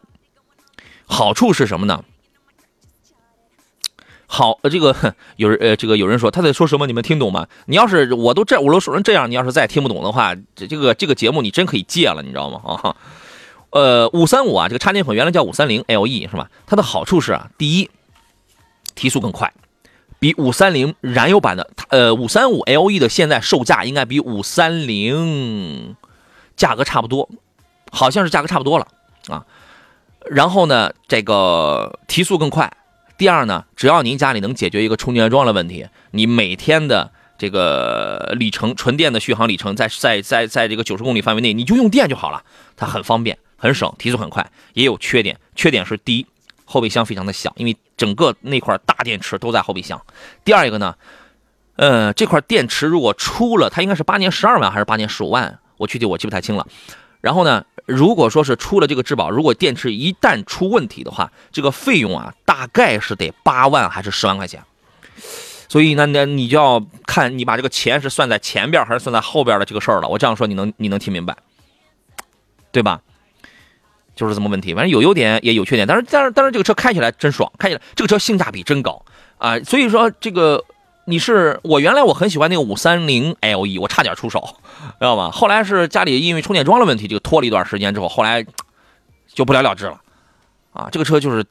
[1.07, 2.05] 好处是什么呢？
[4.27, 6.87] 好，这个有人，呃，这个有人说他在说什么？
[6.87, 7.47] 你们听懂吗？
[7.67, 12.61] 你要是我都这我都说成这样，你要是再听不懂的话，这这个这个节目你真可以戒了，你知道吗？
[12.65, 12.97] 啊，
[13.75, 16.49] 呃，五三五啊，这个插电混原来叫五三零 LE 是吧？
[16.65, 17.91] 它的好处是啊，第一，
[18.95, 19.53] 提速更快，
[20.21, 25.97] 比五三零燃油版的，呃，五三五 LE 的现在售价应该比五三零
[26.55, 27.29] 价格差不多，
[27.91, 28.87] 好像是价格差不多了
[29.27, 29.45] 啊。
[30.31, 32.73] 然后呢，这个提速更快。
[33.19, 42.45] 第二呢，只要您家里能解决一个充电桩的问题，你每天的这个里程纯电的续航里程在在在在这个九十公里范围内，你就用电就好了，
[42.77, 44.47] 它很方便，很省，提速很快。
[44.75, 46.27] 也有缺点，缺点是第一，
[46.65, 50.01] 后备箱非常的小，因为整个那块大电池都在后备箱。
[50.45, 50.95] 第二一个呢，
[51.77, 56.67] 呃，这块电池如果出了，它应该是八年十二万还是八年十五万，我具体我记不太清了。
[57.21, 57.65] 然后呢？
[57.87, 64.65] 如果说是出了这个质保，如果电池一旦出问题的话，这个费用啊，大概是得八万还是十万块钱。
[65.69, 70.09] 所以呢，那你就要看你把这个钱是算在前边还是算在后边的这个事儿了。
[70.09, 71.37] 我这样说，你能你能听明白，
[72.73, 73.03] 对吧？
[74.15, 74.75] 就是这么问题。
[74.75, 79.05] 反正有优点也有缺点，但是但是但是这个车开起来真爽，开起来这个车性价比真高
[79.39, 79.59] 啊。
[79.61, 80.65] 所以说这个。
[81.07, 84.57] 你是我原来我很喜欢那个五三零 LE，我差点出手，
[84.99, 85.31] 知道吗？
[85.31, 88.43] 后来是家里因为充电桩的问题，这个拖了一段时间之后，后来
[89.29, 90.01] 就不了了之了。
[90.75, 91.43] 啊，这个车就是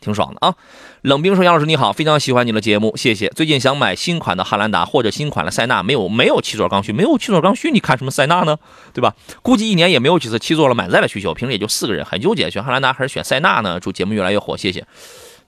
[0.00, 0.54] 挺爽的啊。
[1.00, 3.28] 冷冰说：“杨老师你好，非常喜欢你的节目，谢谢。
[3.28, 8.58] 最近想买新款的汉兰达或者新款的塞纳，没有没有七座刚需，没有七座刚需，你看什么塞纳呢？
[8.92, 9.14] 对吧？
[9.40, 13.80] 估计一年也没有几次七座了满载的需求，平时也就四个人，很纠结，选汉兰达还是选塞纳呢？
[13.80, 14.86] 祝节目越来越火，谢谢。”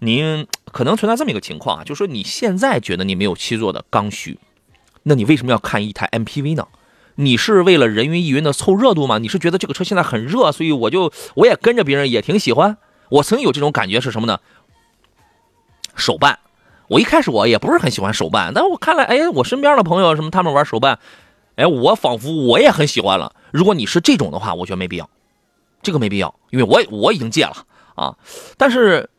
[0.00, 4.38] 您可能存在这么一个情况啊，就是说你现在觉得你没有七座的刚需，
[5.04, 6.66] 那你为什么要看一台 MPV 呢？
[7.14, 9.18] 你是为了人云亦云的凑热度吗？
[9.18, 12.76] 你是觉得这个车现在很热，所以我就我也跟着别人也挺喜欢。
[13.14, 14.40] 我曾经有这种感觉是什么呢？
[15.94, 16.38] 手办，
[16.88, 20.98] 我一开始我也不是很喜欢手办，但我看来，哎，我身边的朋友什么他们玩手办，
[21.56, 23.34] 哎，我仿佛我也很喜欢了。
[23.52, 25.08] 如果你是这种的话，我觉得没必要，
[25.82, 28.16] 这个没必要，因为我我已经戒了啊，
[28.56, 29.10] 但是。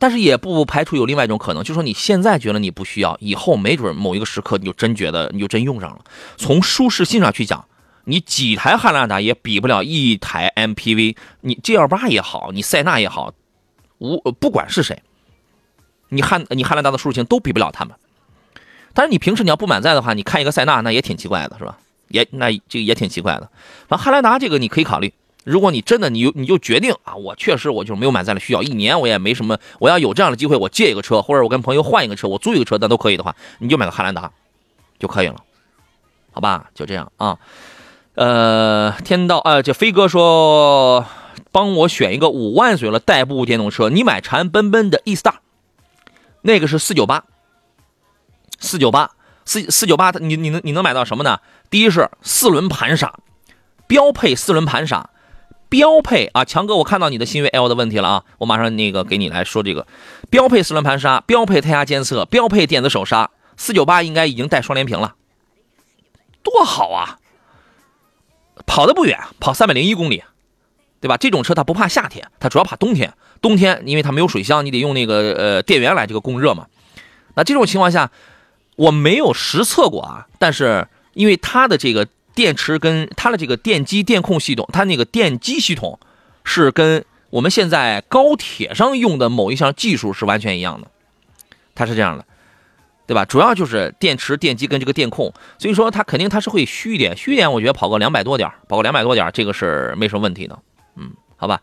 [0.00, 5.98] 但是也不排除有另外一种可能，就说你现在觉得你不需要，以后没准某一个时刻你就真觉得你就真用上了。
[6.36, 7.64] 从舒适性上去讲，
[8.08, 13.34] 你几台汉兰达也比不了一台 MPV，你 G L 八也好，你塞纳也好，
[13.98, 15.02] 无不管是谁，
[16.08, 17.94] 你汉你汉兰达的舒适性都比不了他们。
[18.94, 21.78] 但是你平时你要不满载的话，你看一个塞纳那也挺奇怪的，是吧？
[22.08, 23.50] 也那这个也挺奇怪的。
[23.86, 25.12] 反正汉兰达这个你可以考虑。
[25.44, 34.32] 如果你真的你你就决定啊，我确实我就没有满载的需要，一年我也没什么，我要有这样的机会，我借一个车，或者我跟朋友换一个车，我租一个车，那都可以的话，你就买个汉兰达
[34.98, 35.36] 就可以了，
[36.32, 36.70] 好吧？
[36.74, 37.38] 就这样啊。
[38.18, 41.06] 呃，天道呃，这飞哥说
[41.52, 45.34] 帮我选一个五万左右的代步电动车，你买长安奔奔的 E Star，
[46.42, 47.22] 那个是四九八，
[48.58, 49.12] 四九八
[49.44, 51.38] 四四九八，你你能你能买到什么呢？
[51.70, 53.20] 第一是四轮盘刹，
[53.86, 55.10] 标配四轮盘刹。
[55.68, 59.86] 标配啊，强哥，我看到你的新锐 L 的问题了啊，我马上那个给你来说这个，
[60.28, 65.14] 标配四轮盘刹，标配胎压监测，标配电子手刹，四九八应该已经带双联屏了，
[66.42, 67.18] 多好啊！
[68.66, 70.22] 跑的不远，跑三百零一公里，
[71.00, 71.16] 对吧？
[71.16, 73.12] 这种车它不怕夏天，它主要怕冬天。
[73.40, 76.66] 冬天因为它没有水箱，你得用那个呃电源来这个供热嘛。
[77.34, 78.10] 那这种情况下，
[78.76, 82.06] 我没有实测过啊，但是因为它的这个。
[82.34, 85.98] 电池跟它的这个电机电控系统，它那个电机系统
[86.44, 90.88] 是跟我们现在高铁上用的某一项技术是完全一样的，
[91.74, 92.24] 它是这样的，
[93.08, 93.24] 对吧？
[93.24, 100.58] 主要就是电池、电机跟这个电控，所以说它肯定它是会虚一点，虚一点，我觉得跑个两百多点，跑个两百多点，这个是没什么问题的。
[100.96, 101.62] 嗯，好吧。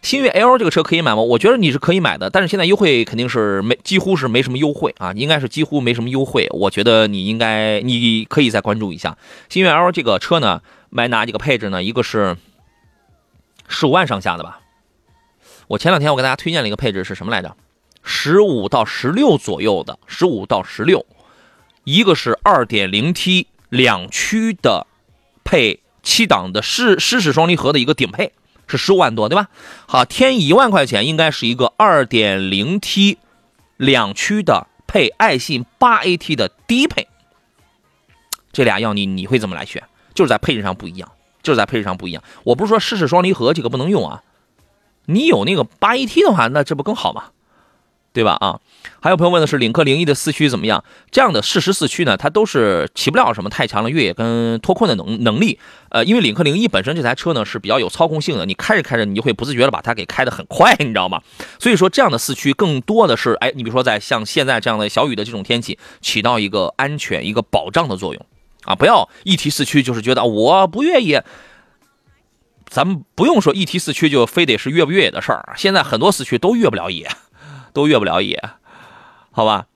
[0.00, 1.20] 星越 L 这个车可以买吗？
[1.20, 6.48] 我觉得你是可以买的，但是现在优惠肯定是没，几乎是没什么优惠啊，应该是几乎没什么优惠。
[6.52, 9.18] 我觉得你应该，你可以再关注一下
[9.50, 11.82] 星越 L 这个车呢，买哪几个配置呢？
[11.82, 12.36] 一个是
[13.66, 14.60] 十五万上下的吧。
[15.66, 17.54] 我前两天我给大家推荐了一个配置是什么来着？
[18.10, 21.04] 十五到十六左右的，十五到十六，
[21.84, 24.86] 一个是二点零 T 两驱的，
[25.44, 28.32] 配七档的湿湿式双离合的一个顶配。
[28.66, 29.48] 是十五万多，对吧？
[29.86, 33.18] 好，添一万块钱，应该是一个二点零 T
[33.76, 37.08] 两驱的配爱信八 AT 的低配。
[38.52, 39.84] 这俩要你，你会怎么来选？
[40.14, 42.22] 就是在配置上不一样，就是在配置上不一样。
[42.44, 44.22] 我不是说湿式双离合这个不能用啊，
[45.06, 47.30] 你有那个八 AT 的话，那这不更好吗？
[48.12, 48.36] 对吧？
[48.40, 48.58] 啊，
[49.00, 50.82] 还有朋友问的是领克零一的四驱怎么样？
[51.10, 55.58] 这样的适时四驱呢，它都是起不了什么太强的越野跟脱困的能能力。
[55.90, 61.22] 呃，因为领克零一本身这台车呢是比较有操控性的，你开着开着你就会不自觉的把它给开得很快，你知道吗？
[61.60, 68.26] 所以说这样的四驱更多的是，哎，你比如说在像现在这样的小雨的这种天气，起到一个安全、一个保障的作用
[68.64, 68.74] 啊！
[68.74, 71.24] 不要一提四驱就是觉得我不越野，
[72.66, 77.08] 咱们不用说一提四驱就非得是越不越野的事儿，现在很多四驱都越不了野。
[77.72, 78.42] 都越不了野，
[79.30, 79.66] 好吧？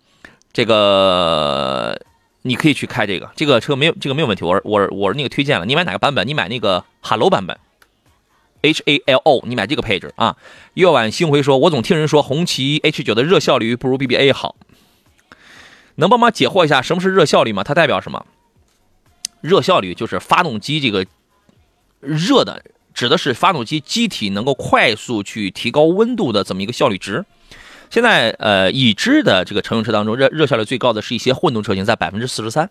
[0.53, 1.99] 这个
[2.43, 4.45] 你可以去开这个，这个车没有这个没有问题。
[4.45, 6.29] 我我我是那个推荐了，你买哪个版本？
[6.29, 7.59] 你买那个哈喽版本
[8.61, 10.37] ，H A L O，你买这个配置啊。
[10.75, 14.57] 夜晚星辉说：“我总听人说红旗 H 九的热效率不如 B B A 好，
[15.95, 17.65] 能帮忙解惑一下什么是热效率吗？
[17.65, 18.27] 它代表什么？
[19.41, 21.07] 热效率就是发动机这个
[22.01, 27.25] 热的，指的是发动机机体能够快速去提高温度的这么一个效率值。”
[27.93, 32.71] 现在呃，已知的这个乘用车当中，热热效率最高的是一些混动车型，在百分之四十三，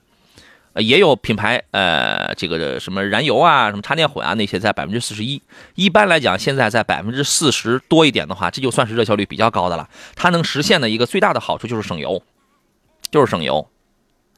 [0.73, 5.39] 呃，也有品牌呃，这个什么燃油啊，什么插电混啊那些在百分之四十一。
[5.75, 9.87] 一般来讲，现在在百分之四十多一点的话，这就算是热效率比较高的了。
[10.15, 12.23] 它能实现的一个最大的好处就是省油，
[13.11, 13.69] 就是省油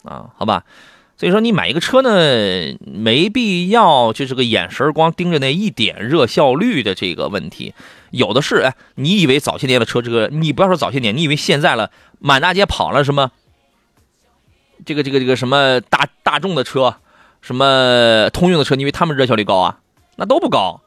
[0.04, 0.66] 啊，好吧。
[1.16, 7.74] 所以说，你买一个车呢，没必要就这个眼神光盯着那一点热效率的这个问题。
[8.10, 13.32] 有的是，哎，你以为早些年的车，这个你不要说早些年，你以为现在了，满大街跑了什么？
[14.86, 16.96] 这个这个这个什么大大众的车，
[17.42, 19.80] 什么通用的车，你以为他们热效率高啊？
[20.18, 20.82] 那都不高。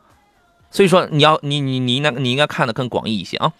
[0.70, 3.52] 所以说，你要你你你应该你应该看的更广义一些啊。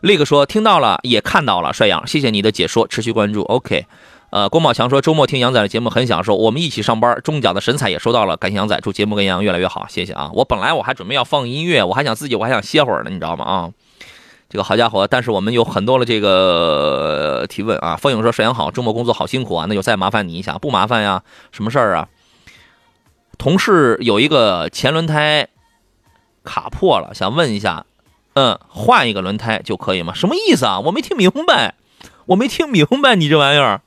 [0.00, 3.86] 那个说听到了，也看到了，帅阳，谢谢你的解说，持续关注，OK。
[4.32, 10.30] 呃，郭宝强说周末听杨仔的节目很享受，我们一起上班，中奖的神采也收到了，感谢杨仔，祝节目跟杨越来越好，谢谢啊！
[10.32, 13.44] 我本来我还准备要放音乐，我还想自己我还想歇会儿呢，你知道吗？
[13.44, 13.70] 啊，
[14.48, 17.94] 这个好家伙，但是我们有很多的这个提问啊。
[17.96, 21.22] 风影说沈阳好，周末工作好辛苦啊，那就再麻烦你一下，不麻烦呀？
[21.50, 22.08] 什么事儿啊？
[23.36, 25.48] 同事有一个前轮胎
[26.42, 27.84] 卡破了，想问一下，
[28.32, 30.14] 嗯，换一个轮胎就可以吗？
[30.14, 30.80] 什么意思啊？
[30.80, 31.74] 我没听明白，
[32.24, 33.82] 我没听明白你这玩意儿。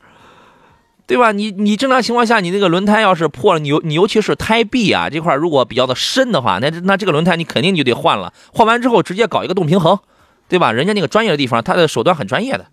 [1.08, 1.32] 对吧？
[1.32, 8.34] 你你正常情况下，你那个轮胎要是破了，你尤你尤其是胎壁啊这块如果比较的深的话，那那这个轮胎你肯定就得换了。
[8.52, 10.00] 换完之后直接搞一个动平衡，
[10.50, 10.72] 对吧？
[10.72, 12.65] 人家那个专业的地方，他的手段很专业的。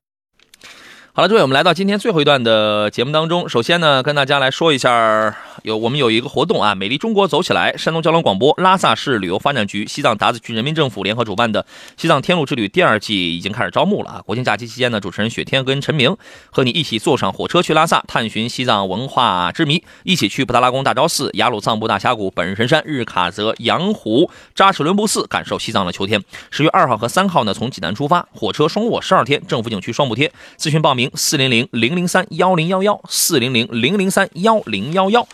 [1.14, 3.46] 好了，各位，我们来到今天最后一段的节目当中。
[3.46, 7.76] 首先呢，跟大家来说一下，有我们有一个活动啊，美丽中国走起来！
[7.76, 11.66] 山东交通广播、拉萨市旅游发展局、西藏达子区人民政府联合主办的
[11.98, 14.22] 西藏天路之旅第二季已经开始招募了啊！
[14.24, 16.16] 国庆假期期间呢，主持人雪天跟陈明
[16.50, 26.24] 和你一起坐上火车去拉萨，探寻西藏文化之谜，一起去布达拉宫大昭寺、雅鲁藏布大峡谷、本日神山、日喀则、羊湖、扎什伦布寺，感受西藏的秋天。
[26.50, 30.32] 十月二号和三号呢，从济南出发，火车双卧十二天，政府景区双补贴。
[30.56, 31.01] 咨询报名。
[31.14, 35.26] 四零零零零三幺零幺幺，四零零零零三幺零幺幺。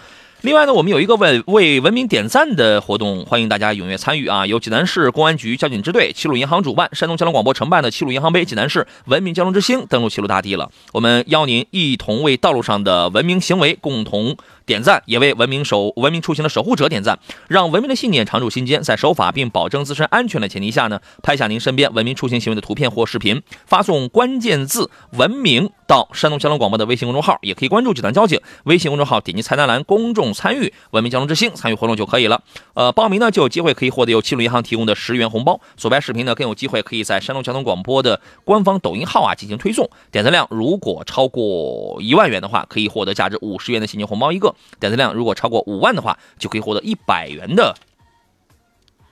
[0.42, 4.46] 另外呢，我们有一个为为文明点赞的活动，欢迎大家踊跃参与啊！
[4.46, 10.70] 由济南市公安局交警支队、齐鲁银行主办，山东交通广播承办的齐鲁银行杯济南市文明交通之星登陆齐鲁大地了。
[10.92, 14.36] 我们邀您一同为道路上的文明行为共同。
[14.64, 18.82] 点赞，也为文明守文明出行的守护者点赞，让文明的信念常驻心间。
[18.82, 32.42] 在守法并保证自身安全的前提下呢，拍下您身边文明出行行为的图片或视频，发送关键字“文明”到山东交通广播的微信公众号，也可以关注济南交警微信公众号，点击菜单栏公众参与文明交通之星参与活动就可以了。
[32.74, 39.88] 呃，报名呢就有机会可以获得由齐鲁银行提供的十元红包，所拍视频呢更有机会可以在山东交通广播的官方抖音号啊进行推送。
[40.10, 44.54] 点赞量如果超过一万元的话，可以获得价值五十元的现金红包一个。
[44.80, 47.74] 点赞量如果超过五万的话，就可以获得一百元的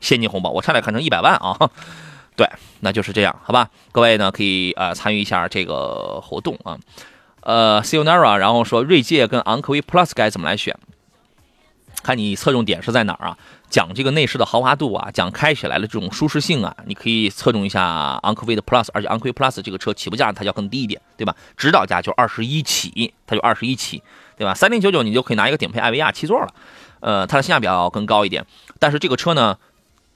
[0.00, 0.50] 现金红包。
[0.50, 1.70] 我差点看成一百万啊！
[2.36, 2.46] 对，
[2.80, 3.70] 那就是这样，好吧？
[3.92, 6.78] 各位呢可以呃参与一下这个活动啊。
[7.40, 10.76] 呃 s i o n a r a 然后说锐界跟昂科威 Plus 该怎么来选？
[12.06, 13.36] 看你侧重点是在哪儿啊？
[13.68, 17.82] 讲这个内饰的豪华度啊，讲开起来的这种舒适性啊，你可以侧重一下
[18.22, 21.34] 昂科威的 Plus，而且昂科威 Plus 这个车起步价它要更低一点，对吧？
[21.56, 24.00] 指导价就二十一起，它就二十一起，
[24.38, 24.54] 对吧？
[24.54, 26.54] 三零九九你就可以拿一个顶配艾维亚七座了，
[27.00, 28.46] 呃，它的性价比要更高一点。
[28.78, 29.58] 但是这个车呢，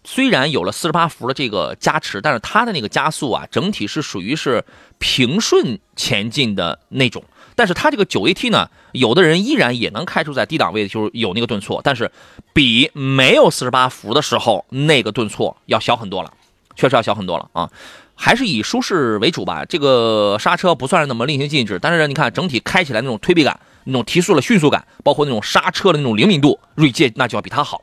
[0.04, 4.64] 虽然有了四十八伏的这个加持，但是它的那个加速啊，整体是属于是
[4.98, 7.24] 平顺前进的那种。
[7.60, 12.10] 但是它这个九 AT 呢，有的人依然也能开出在低档位，就是有那个顿挫，但是
[12.54, 16.32] 比没有四十八伏的时候那个顿挫要小很多了，
[16.74, 17.70] 确实要小很多了啊。
[18.14, 19.66] 还是以舒适为主吧。
[19.66, 27.82] 这个刹车不算是那么令行禁止，但是你看整体开起来那种推背感、那种提速的迅速感，包括那种刹车的那种灵敏度，锐界那就要比它好。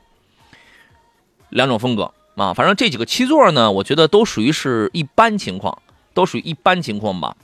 [1.50, 5.80] 两种风格啊，反正这几个七座呢，我觉得都属于是一般情况，
[6.14, 7.36] 都属于一般情况吧。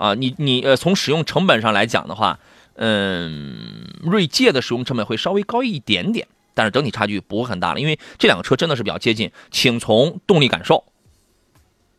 [0.00, 2.38] 啊，你你呃，从使用成本上来讲的话，
[2.76, 9.30] 嗯，锐界的使用成本会稍微高一点点，但是整体差距不会很大了，因为这两个车真的是比较接近。
[9.50, 10.82] 请从动力感受，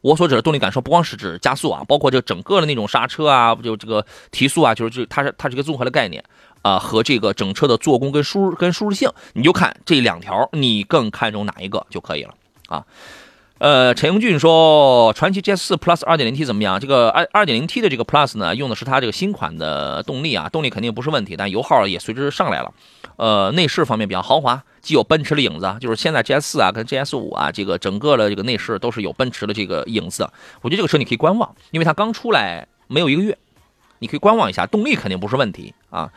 [0.02, 6.24] 我所指的动力感受不光是指加速啊，包括这整个的那种刹车啊，就这个提速啊，就是这它是它是一个综合的概念
[6.64, 12.34] 啊，和这个整车的做工跟舒跟舒适性，你就看这两条，你更看重哪一个就可以了
[12.66, 12.84] 啊。
[13.62, 16.80] 呃，陈英俊说，传祺 GS 四 Plus 2.0T 怎么样？
[16.80, 22.74] 这个二二点零 T 的这个 Plus 呢，用的是它这个新款的动力啊，动力肯定不是问题，但油耗也随之上来了。
[23.18, 30.28] 呃，内饰方面比较豪华，既有奔驰的影子，就是现在 GS 四啊跟 GS 五啊，这个整个的这个内饰都是有奔驰的这个影子。
[30.64, 33.38] 我觉得这个车你可以观望，因为它刚出来没有一个月，
[33.99, 36.09] 你可以观望一下，动力肯定不是问题啊。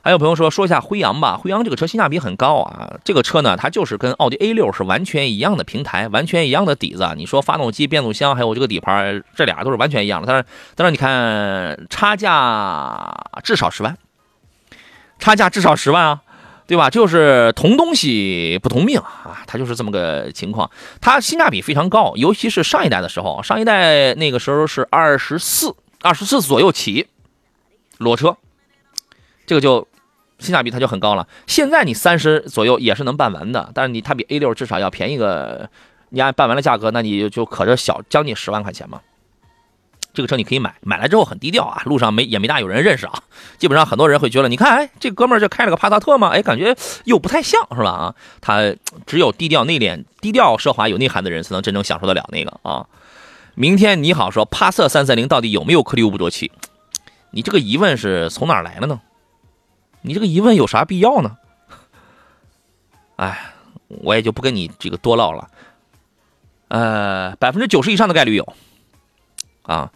[0.00, 2.98] 还有朋友说说一下辉昂吧，辉昂这个车性价比很高啊。
[3.04, 7.06] 这个车呢，它就是跟奥迪 A 六是完全一样的平台，完全一样的底子。
[7.16, 10.26] 你说发动机、变速箱还有这个底盘，这俩都是完全一样的。
[10.26, 10.44] 但是，
[10.74, 13.96] 但是你看差价至少十万，
[15.18, 16.20] 差价至少十万啊，
[16.66, 16.88] 对吧？
[16.88, 20.70] 就是同东西不同命啊，它就是这么个情况。
[21.00, 27.08] 它性价比非常高，尤其是上一代的时候，上一代那个时候是二十四、二十四左右起
[27.98, 28.36] 裸车。
[29.48, 29.88] 这个就
[30.38, 31.26] 性价比它就很高了。
[31.46, 35.70] 现在你三十左右也是能办完的，但是你它比 A 六至少要便宜个，
[36.10, 39.00] 你按办完的价格，那你就可着小将近十万块钱嘛。
[40.12, 43.22] 这个车你可以买，买来之后很低调啊，路上没也没大有人认识啊。
[43.56, 46.28] 基本上很多人会觉得，你看，哎，这哥们儿就开了个帕萨特吗？
[46.28, 47.90] 哎，感觉又不太像是吧？
[47.90, 48.74] 啊，他
[49.06, 52.86] 只有低调内敛、低调奢华有内涵的人才能真正享受得了那个啊。
[53.54, 56.52] 明天你好说，帕萨三三零到底有没有颗粒物捕捉器？
[57.30, 59.00] 你这个疑问是从哪儿来的呢？
[60.02, 61.36] 你这个疑问有啥必要呢？
[63.16, 63.52] 哎，
[63.88, 65.50] 我也就不跟你这个多唠了。
[66.68, 68.54] 呃，百分之九十以上的概率有，
[69.62, 69.90] 啊，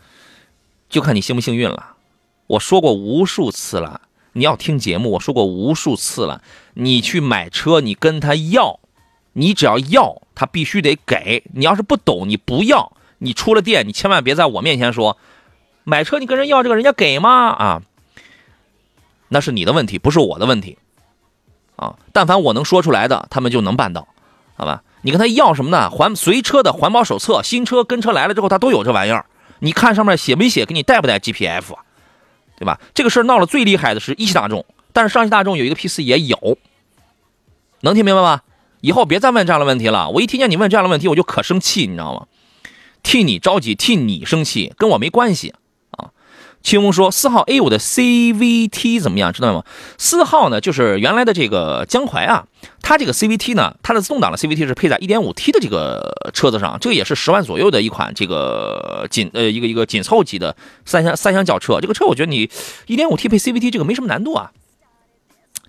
[0.88, 1.94] 就看你幸不幸运了。
[2.46, 4.00] 我说过无数次了，
[4.32, 6.42] 你要听节目，我说过无数次了。
[6.74, 8.80] 你去买车，你跟他要，
[9.34, 11.44] 你只要要，他必须得给。
[11.54, 15.16] 你要是不懂，你不要，你出了店，你千万别在我面前说，
[15.84, 17.30] 买车你跟人要这个，人家给吗？
[17.50, 17.82] 啊。
[19.32, 20.76] 那是你的问题，不是我的问题，
[21.76, 21.96] 啊！
[22.12, 24.06] 但凡我能说出来的，他们就能办到，
[24.56, 24.82] 好吧？
[25.00, 25.88] 你跟他要什么呢？
[25.88, 29.24] 环随车的环保手册，新车跟车来了之后，他都有这玩意儿。
[29.60, 30.66] 你看上面写没写？
[30.66, 31.74] 给你带不带 GPF？
[32.58, 32.78] 对吧？
[32.94, 36.58] 这个事儿闹得最厉害的是一汽大众，但是上汽大众有一个 P 四也有，
[37.80, 38.42] 能听明白吗？
[38.82, 40.10] 以后别再问这样的问题了。
[40.10, 42.26] 我一听见你问这样的问题，我就可生气，你知道吗？
[43.02, 45.54] 替你着急，替你生气，跟我没关系。
[46.62, 49.32] 清风说：“四号 A 五的 CVT 怎么样？
[49.32, 49.64] 知道吗？
[49.98, 52.46] 四号呢，就是原来的这个江淮啊，
[52.82, 61.80] 它这个 CVT 呢，它的自动挡的 CVT 是配在 1.5T 的这个车子上，这个也是十万左右的一款这个紧呃一个一个紧凑级的三厢三厢轿车。
[61.80, 62.46] 这个车我觉得你
[62.86, 64.52] 1.5T 配 CVT 这个没什么难度啊，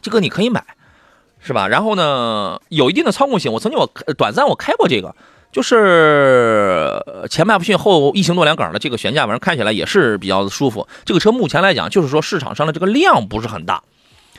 [0.02, 0.64] 这个你可以买，
[1.40, 1.68] 是吧？
[1.68, 3.52] 然后呢，有一定的操控性。
[3.52, 5.16] 我曾经我短暂我开过这个。”
[5.54, 7.00] 就是
[7.30, 10.88] 前麦弗逊后异形多连杆的这个悬架，反正看起来也是比较舒服。
[11.06, 13.84] 这个车目前来讲，就是说市场上的这个量不是很大，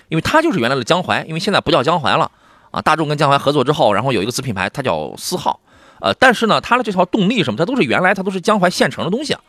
[0.09, 2.29] 因为它就是原来的江淮，因为现在不叫江淮了
[2.73, 2.83] 啊。
[2.83, 5.61] 大众跟江淮合作之后，然后有一个子品牌，它叫四号。
[6.01, 9.41] 呃，但是呢，它的这套动力什么，它都是原来它都是江淮现成的东西啊。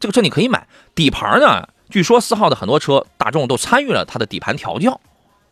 [0.00, 4.98] 这个车你可以买，底盘呢，据说四号的很多车，大众都参与了它的底盘调教，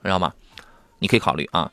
[0.02, 0.32] 知道吗？
[1.00, 1.70] 你可以考虑啊。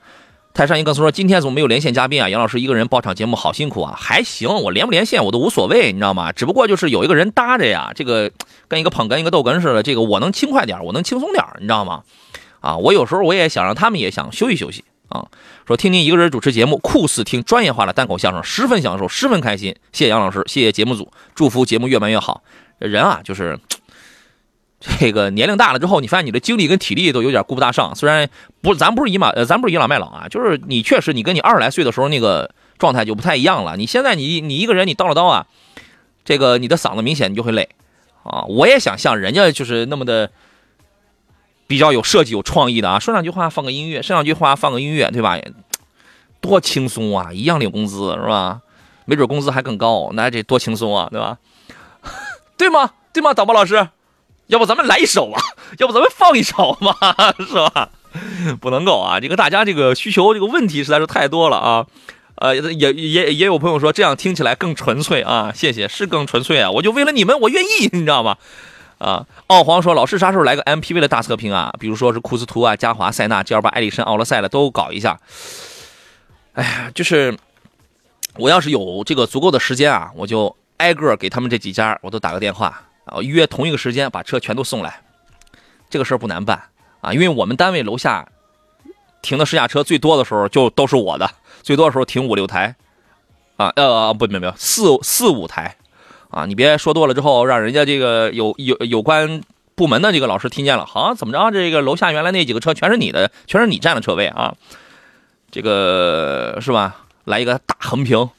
[0.54, 2.28] 泰山一哥说：“今天怎么没有连线嘉宾啊？
[2.28, 3.96] 杨老师一个人包场节目好辛苦啊！
[3.98, 6.32] 还行，我连不连线我都无所谓，你知道吗？
[6.34, 8.30] 只不过就是有一个人搭着呀，这个
[8.68, 12.04] 跟一个捧哏、一个逗哏似的，这个我能轻快点，我能轻松点，你知道吗？
[12.60, 15.26] 啊，我有时候我也想让他们也想休息休息啊，
[15.66, 19.76] 说听您一个人主持节目，酷似听专业化的单口相声，十分享受，十分开心。
[19.94, 22.44] 谢谢杨老师，谢谢节目组，祝福节目越办越好。
[22.78, 23.58] 人啊，就是
[25.00, 27.96] 这个年龄大了之后，你发现你的精力跟体力都有点顾不大上。
[27.96, 28.30] 虽然
[28.62, 33.78] 不，咱不是倚马，呃，咱不是倚老卖老啊，就是你确实，你跟你二十来岁的时候那个状态就不太一样了。
[33.78, 35.46] 你现在你你一个人你叨了叨啊，
[36.26, 37.70] 这个你的嗓子明显你就会累
[38.24, 38.44] 啊。
[38.50, 40.30] 我也想像人家就是那么的。
[41.68, 45.40] 比较有设计、有创意的啊，说两句话放个音乐，说两句话放个音乐，对吧？
[46.42, 48.60] 多轻松啊，一样领工资是吧？
[49.06, 51.38] 没准工资还更高，那这多轻松啊，对吧？
[52.58, 52.92] 对吗？
[53.14, 53.34] 对吗？
[53.34, 53.88] 导播老师，
[54.52, 55.42] 要不咱们来一首啊？
[55.80, 56.94] 要不咱们放一首嘛？
[57.40, 57.90] 是吧？
[58.60, 61.86] 不能够啊，这个大家这个需求这个问题实在是太多了啊。
[62.36, 68.36] 呃，也也也有朋友说这样听起来更纯粹啊，谢谢，是更纯粹啊，我就为了你们，我愿意， 你知道吗？
[68.98, 71.74] 啊，奥皇说老师啥时候来个 MPV 的大测评啊？
[71.80, 75.18] 比如说是库斯图啊、嘉华、塞纳、G L 八、艾力绅、奥德赛的都搞一下。
[76.54, 77.38] 哎呀，就是
[78.36, 85.02] 我要是有这个足够的时间啊，我就挨个给他们这几家我都打个电话啊，约同一个时间把车全都送来。
[85.90, 86.62] 这个事儿不难办
[87.02, 88.28] 啊，因为我们单位楼下
[89.22, 91.30] 停的试驾车最多的时候就都是我的，
[91.62, 92.76] 最多的时候停五六台
[93.58, 95.76] 啊，呃，不，没有没有，四四五台。
[96.30, 99.42] 啊，你别说多了之后，让人家这个有有有关
[99.76, 101.52] 部门的这个老师听见了，好怎么着？
[101.52, 104.56] 这个楼下原来那几个车全是你的，全是你占的车位啊，
[105.52, 107.04] 这个是吧？
[107.26, 108.30] 来一个大横屏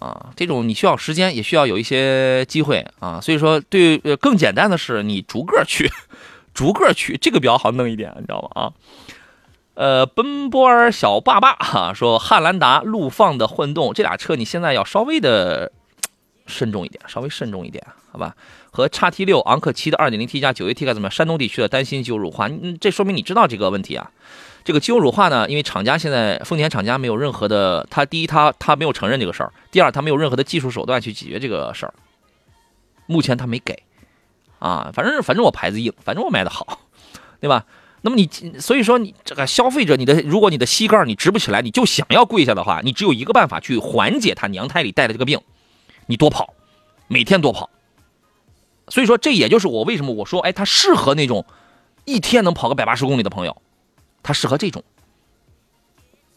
[0.00, 3.20] 啊，这种你需要时间，也需要有一些机会啊。
[3.20, 5.90] 所以说，对更简单的是你逐个去，
[6.54, 8.62] 逐个去，这个比较好弄一点，你知道吗？
[8.62, 8.72] 啊，
[9.74, 15.72] 呃，奔波儿小爸爸哈说，汉兰达、陆放的混动这俩车，你现在要稍微的。
[16.48, 18.36] 慎重一点，稍微慎重一点，好吧？
[18.70, 21.10] 和叉 T 六、昂克七的二点零 T 加九 AT 该怎么样？
[21.10, 24.12] 山东地区的担心机油乳化，嗯，这说明你知道这个问题啊。
[24.66, 31.94] 这个机油乳化呢，因为厂家现在丰田厂家没有任何的，他第一他他没有承认这个事儿，第二他没有任何的技术手段去解决这个事儿，
[33.06, 33.84] 目前他没给
[34.58, 34.90] 啊。
[34.92, 36.80] 反正反正我牌子硬，反正我卖的好，
[37.40, 37.64] 对吧？
[38.02, 45.40] 那么你所以说你这个消费者，你的如果你的膝盖你直不起来，你就想要跪下的话，你只有一个办法去缓解他娘胎里带的这个病。
[46.06, 46.54] 你多跑，
[47.06, 47.70] 每天多跑，
[48.88, 51.46] 所以说这也就是我为什么我说，哎，他适合那种
[52.04, 53.62] 一天能跑个百八十公里的朋友，
[54.26, 54.82] 它适合这种，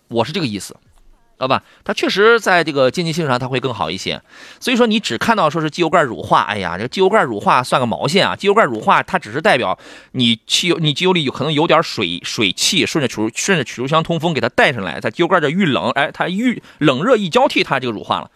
[0.09, 1.63] 我是这个意思，知道吧？
[1.83, 4.21] 它确实在这个经济性上它会更好一些。
[4.59, 8.35] 所以说你只看到说是机油盖乳化，哎呀，这机油盖乳化算个毛线啊！
[8.35, 9.79] 机油盖乳化它只是代表
[10.11, 18.29] 你汽油你机油里有可能有点水水汽顺着曲顺着曲轴箱通风给它带上来，在机油盖这遇冷，哎，它遇冷热一交替，它这个乳化了。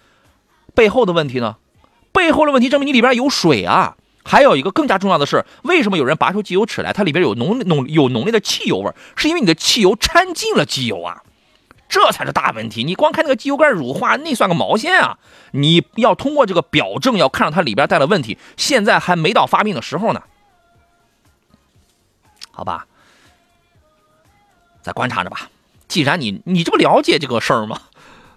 [0.74, 1.58] 背后的问题呢？
[2.12, 3.97] 背后的问题证明你里边有水啊！
[4.26, 8.91] 还有一个更加重要的是，为什么有人拔出机油尺来，它里边有浓浓有浓烈的汽油味？
[9.15, 11.24] 是因为你的汽油掺进了机油啊！
[11.89, 12.84] 这才是大问题。
[12.84, 15.19] 你光看那个机油盖乳化，那算个毛线啊！
[15.51, 18.38] 你要通过这个表证，要看到它里边带了问题。
[18.57, 20.24] 现在还没到发病的时候呢，
[22.51, 22.88] 好吧？
[24.82, 25.49] 再观察着吧。
[25.88, 27.80] 既然你你这不了解这个事儿吗？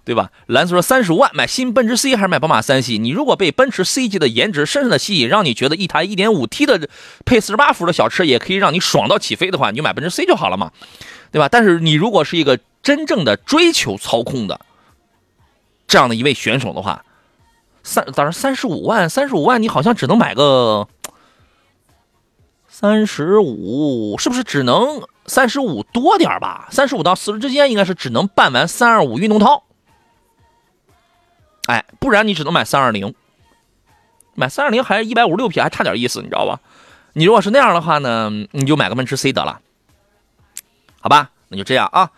[0.07, 0.31] 对吧？
[0.45, 2.97] 蓝色说三十五万买新奔驰 C 还是买宝马三系？
[2.97, 6.87] 你如果被奔驰 C 级的颜值深深的吸引，让你觉得一台 1.5T 的
[7.25, 10.71] 配四十八伏的小车也可以让你爽到起飞的话，你就买奔驰 C 就好了嘛，
[11.29, 11.49] 对吧？
[11.49, 14.61] 但是你如果是一个真正的追求操控的
[15.89, 17.03] 这样的一位选手的话，
[17.83, 20.87] 三当然三十五万，三十五万你好像只能买个
[22.69, 26.69] 三十五，是不是只能三十五多点吧？
[26.71, 29.65] 三十五到四十之间应该是只能办完三二五运动套。
[31.67, 33.13] 哎，不然你只能买三二零，
[34.35, 36.59] 买三二零还是一百五十六匹，还差点意思，你知道吧？
[37.13, 39.61] 你如果是那样的话呢，你就买个奔驰 C 得了，
[40.99, 41.31] 好吧？
[41.49, 42.11] 那就这样啊。